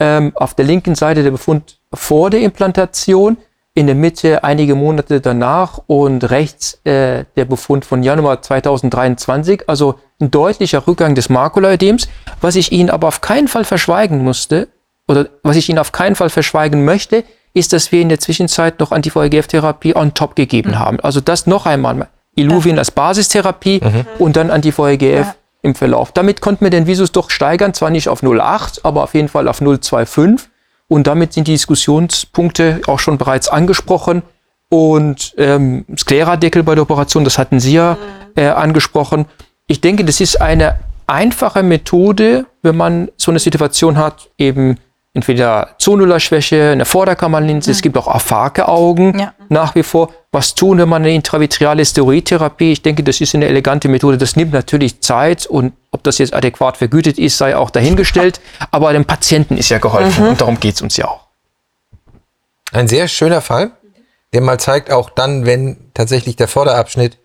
[0.01, 3.37] Ähm, auf der linken Seite der Befund vor der Implantation,
[3.75, 9.69] in der Mitte einige Monate danach und rechts äh, der Befund von Januar 2023.
[9.69, 12.09] Also ein deutlicher Rückgang des Makulaödems.
[12.41, 14.69] Was ich Ihnen aber auf keinen Fall verschweigen musste,
[15.07, 17.25] oder was ich Ihnen auf keinen Fall verschweigen möchte,
[17.55, 21.01] ist, dass wir in der Zwischenzeit noch Anti-VEGF-Therapie on top gegeben haben.
[21.01, 22.09] Also das noch einmal.
[22.35, 23.81] Illuvien als Basistherapie
[24.19, 26.13] und dann Anti-VEGF im Verlauf.
[26.13, 29.49] Damit konnten wir den Visus doch steigern, zwar nicht auf 0,8, aber auf jeden Fall
[29.49, 30.47] auf 0,25.
[30.89, 34.23] Und damit sind die Diskussionspunkte auch schon bereits angesprochen.
[34.71, 37.97] Und ähm, Skleradeckel bei der Operation, das hatten Sie ja
[38.37, 39.27] äh, angesprochen.
[39.67, 44.79] Ich denke, das ist eine einfache Methode, wenn man so eine Situation hat, eben
[45.15, 49.35] entweder Zonullerschwäche, eine Vorderkammerlinse, es gibt auch Aphake-Augen Ja.
[49.49, 50.11] nach wie vor.
[50.31, 52.73] Was tun, wenn man eine intravitreale Steroidtherapie?
[52.73, 54.19] Ich denke, das ist eine elegante Methode.
[54.19, 58.41] Das nimmt natürlich Zeit und ob das jetzt adäquat vergütet ist, sei auch dahingestellt.
[58.71, 61.27] Aber dem Patienten ist ja geholfen und darum geht's uns ja auch.
[62.73, 63.71] Ein sehr schöner Fall,
[64.35, 67.17] der mal zeigt, auch dann, wenn tatsächlich der Vorderabschnitt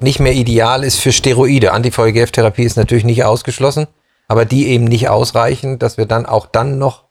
[0.00, 1.72] nicht mehr ideal ist für Steroide.
[1.72, 3.86] Anti-VEGF-Therapie ist natürlich nicht ausgeschlossen,
[4.28, 7.04] aber die eben nicht ausreichen, dass wir dann auch dann noch,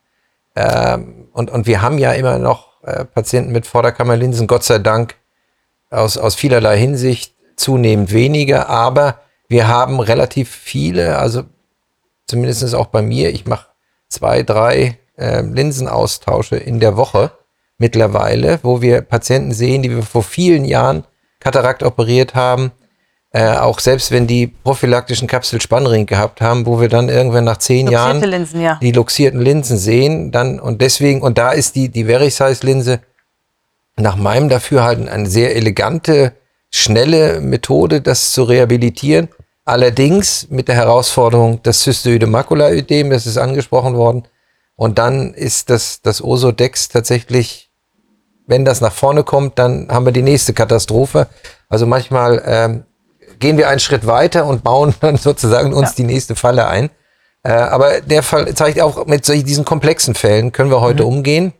[0.57, 5.15] ähm, und, und wir haben ja immer noch äh, Patienten mit Vorderkammerlinsen, Gott sei Dank,
[5.91, 11.43] aus, aus vielerlei Hinsicht zunehmend weniger, aber wir haben relativ viele, also
[12.25, 13.67] zumindest auch bei mir, ich mache
[14.09, 17.31] zwei, drei äh, Linsenaustausche in der Woche
[17.77, 21.05] mittlerweile, wo wir Patienten sehen, die wir vor vielen Jahren
[21.39, 22.71] Katarakt operiert haben,
[23.31, 27.87] äh, auch selbst wenn die prophylaktischen Kapselspannring gehabt haben, wo wir dann irgendwann nach zehn
[27.87, 28.79] Jahren Linsen, ja.
[28.81, 33.01] die luxierten Linsen sehen, dann und deswegen, und da ist die, die Verisize-Linse
[33.97, 36.33] nach meinem Dafürhalten eine sehr elegante
[36.69, 39.29] schnelle Methode, das zu rehabilitieren.
[39.65, 44.27] Allerdings mit der Herausforderung, das zystoide Makulaödem, das ist angesprochen worden.
[44.75, 47.71] Und dann ist das, das Osodex tatsächlich,
[48.45, 51.27] wenn das nach vorne kommt, dann haben wir die nächste Katastrophe.
[51.67, 52.83] Also manchmal ähm,
[53.39, 55.95] gehen wir einen Schritt weiter und bauen dann sozusagen uns ja.
[55.97, 56.89] die nächste Falle ein.
[57.43, 61.09] Äh, aber der Fall zeigt auch, mit solchen, diesen komplexen Fällen können wir heute mhm.
[61.09, 61.53] umgehen.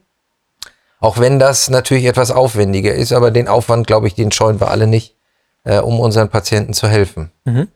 [1.00, 4.72] Auch wenn das natürlich etwas aufwendiger ist, aber den Aufwand, glaube ich, den scheuen wir
[4.72, 5.16] alle nicht,
[5.64, 7.32] äh, um unseren Patienten zu helfen.
[7.46, 7.68] Mhm.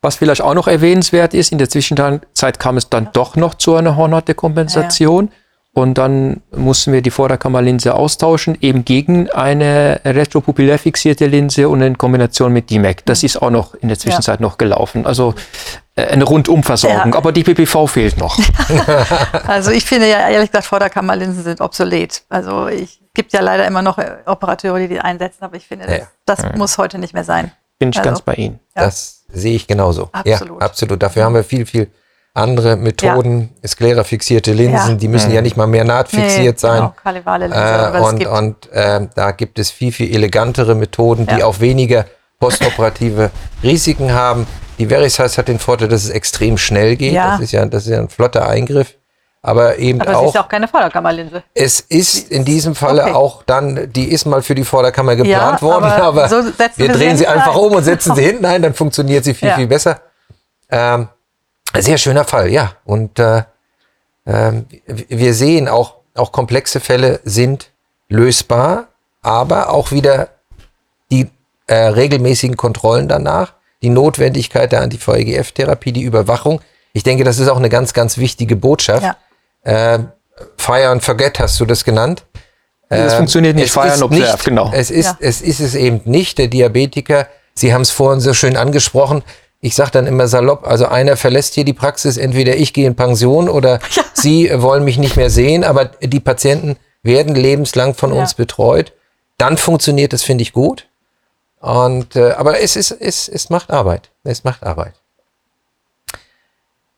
[0.00, 3.76] Was vielleicht auch noch erwähnenswert ist, in der Zwischenzeit kam es dann doch noch zu
[3.76, 5.26] einer Hornhautekompensation.
[5.26, 5.41] Ja, ja.
[5.74, 11.96] Und dann mussten wir die Vorderkammerlinse austauschen, eben gegen eine retropupillär fixierte Linse und in
[11.96, 13.06] Kombination mit DMAC.
[13.06, 14.46] Das ist auch noch in der Zwischenzeit ja.
[14.46, 15.06] noch gelaufen.
[15.06, 15.34] Also
[15.96, 17.12] äh, eine Rundumversorgung.
[17.12, 17.18] Ja.
[17.18, 18.38] Aber die PPV fehlt noch.
[19.46, 22.22] also ich finde ja ehrlich gesagt, Vorderkammerlinsen sind obsolet.
[22.28, 25.86] Also es gibt ja leider immer noch Operateure, die die einsetzen, aber ich finde,
[26.26, 26.58] das, das mhm.
[26.58, 27.50] muss heute nicht mehr sein.
[27.78, 28.60] Bin ich also, ganz bei Ihnen.
[28.74, 30.10] Das sehe ich genauso.
[30.12, 30.60] Absolut.
[30.60, 31.02] Ja, absolut.
[31.02, 31.90] Dafür haben wir viel, viel
[32.34, 33.68] andere Methoden, ja.
[33.68, 34.96] sklera-fixierte Linsen, ja.
[34.96, 35.34] die müssen mhm.
[35.34, 36.90] ja nicht mal mehr nahtfixiert nee, sein.
[37.04, 37.36] Genau.
[37.36, 42.06] Linse, äh, und und äh, da gibt es viel, viel elegantere Methoden, die auch weniger
[42.38, 43.30] postoperative
[43.62, 44.46] Risiken haben.
[44.78, 47.12] Die Verisize hat den Vorteil, dass es extrem schnell geht.
[47.12, 47.32] Ja.
[47.32, 48.96] Das, ist ja, das ist ja ein flotter Eingriff.
[49.44, 50.28] Aber eben aber auch.
[50.28, 51.42] es ist auch keine Vorderkammerlinse.
[51.52, 53.12] Es ist in diesem Falle okay.
[53.12, 56.44] auch dann, die ist mal für die Vorderkammer geplant ja, worden, aber, aber so
[56.76, 59.56] wir drehen sie einfach um und setzen sie hinten ein, dann funktioniert sie viel, ja.
[59.56, 60.00] viel besser.
[60.70, 61.08] Ähm,
[61.80, 62.72] sehr schöner Fall, ja.
[62.84, 63.44] Und äh,
[64.24, 64.52] äh,
[64.86, 67.70] wir sehen auch, auch komplexe Fälle sind
[68.08, 68.88] lösbar,
[69.22, 70.28] aber auch wieder
[71.10, 71.30] die
[71.66, 76.60] äh, regelmäßigen Kontrollen danach, die Notwendigkeit der Anti-VEGF-Therapie, die Überwachung.
[76.92, 79.02] Ich denke, das ist auch eine ganz, ganz wichtige Botschaft.
[79.64, 79.94] Ja.
[79.94, 80.00] Äh,
[80.56, 82.24] Fire and Forget hast du das genannt.
[82.88, 84.70] Es funktioniert nicht, Fire and Observe, genau.
[84.74, 85.16] Es ist, ja.
[85.20, 86.36] es ist es eben nicht.
[86.36, 89.22] Der Diabetiker, Sie haben es vorhin so schön angesprochen,
[89.64, 92.96] ich sage dann immer salopp, also einer verlässt hier die Praxis, entweder ich gehe in
[92.96, 94.02] Pension oder ja.
[94.12, 98.20] Sie wollen mich nicht mehr sehen, aber die Patienten werden lebenslang von ja.
[98.20, 98.92] uns betreut.
[99.38, 100.88] Dann funktioniert das, finde ich, gut.
[101.60, 104.10] Und, äh, aber es, ist, es, es macht Arbeit.
[104.24, 104.94] Es macht Arbeit.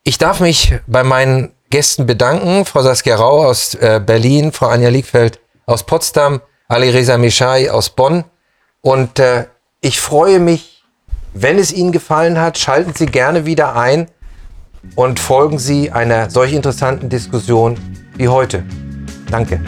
[0.03, 2.65] Ich darf mich bei meinen Gästen bedanken.
[2.65, 7.91] Frau Saskia Rau aus äh, Berlin, Frau Anja Liegfeld aus Potsdam, Ali Reza Mishai aus
[7.91, 8.23] Bonn.
[8.81, 9.45] Und äh,
[9.81, 10.74] ich freue mich
[11.37, 14.07] wenn es Ihnen gefallen hat, schalten Sie gerne wieder ein
[14.95, 17.77] und folgen Sie einer solch interessanten Diskussion
[18.15, 18.63] wie heute.
[19.29, 19.59] Danke.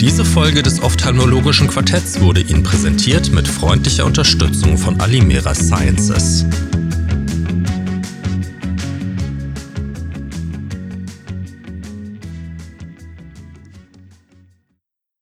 [0.00, 6.46] Diese Folge des Ophthalmologischen Quartetts wurde Ihnen präsentiert mit freundlicher Unterstützung von Alimera Sciences.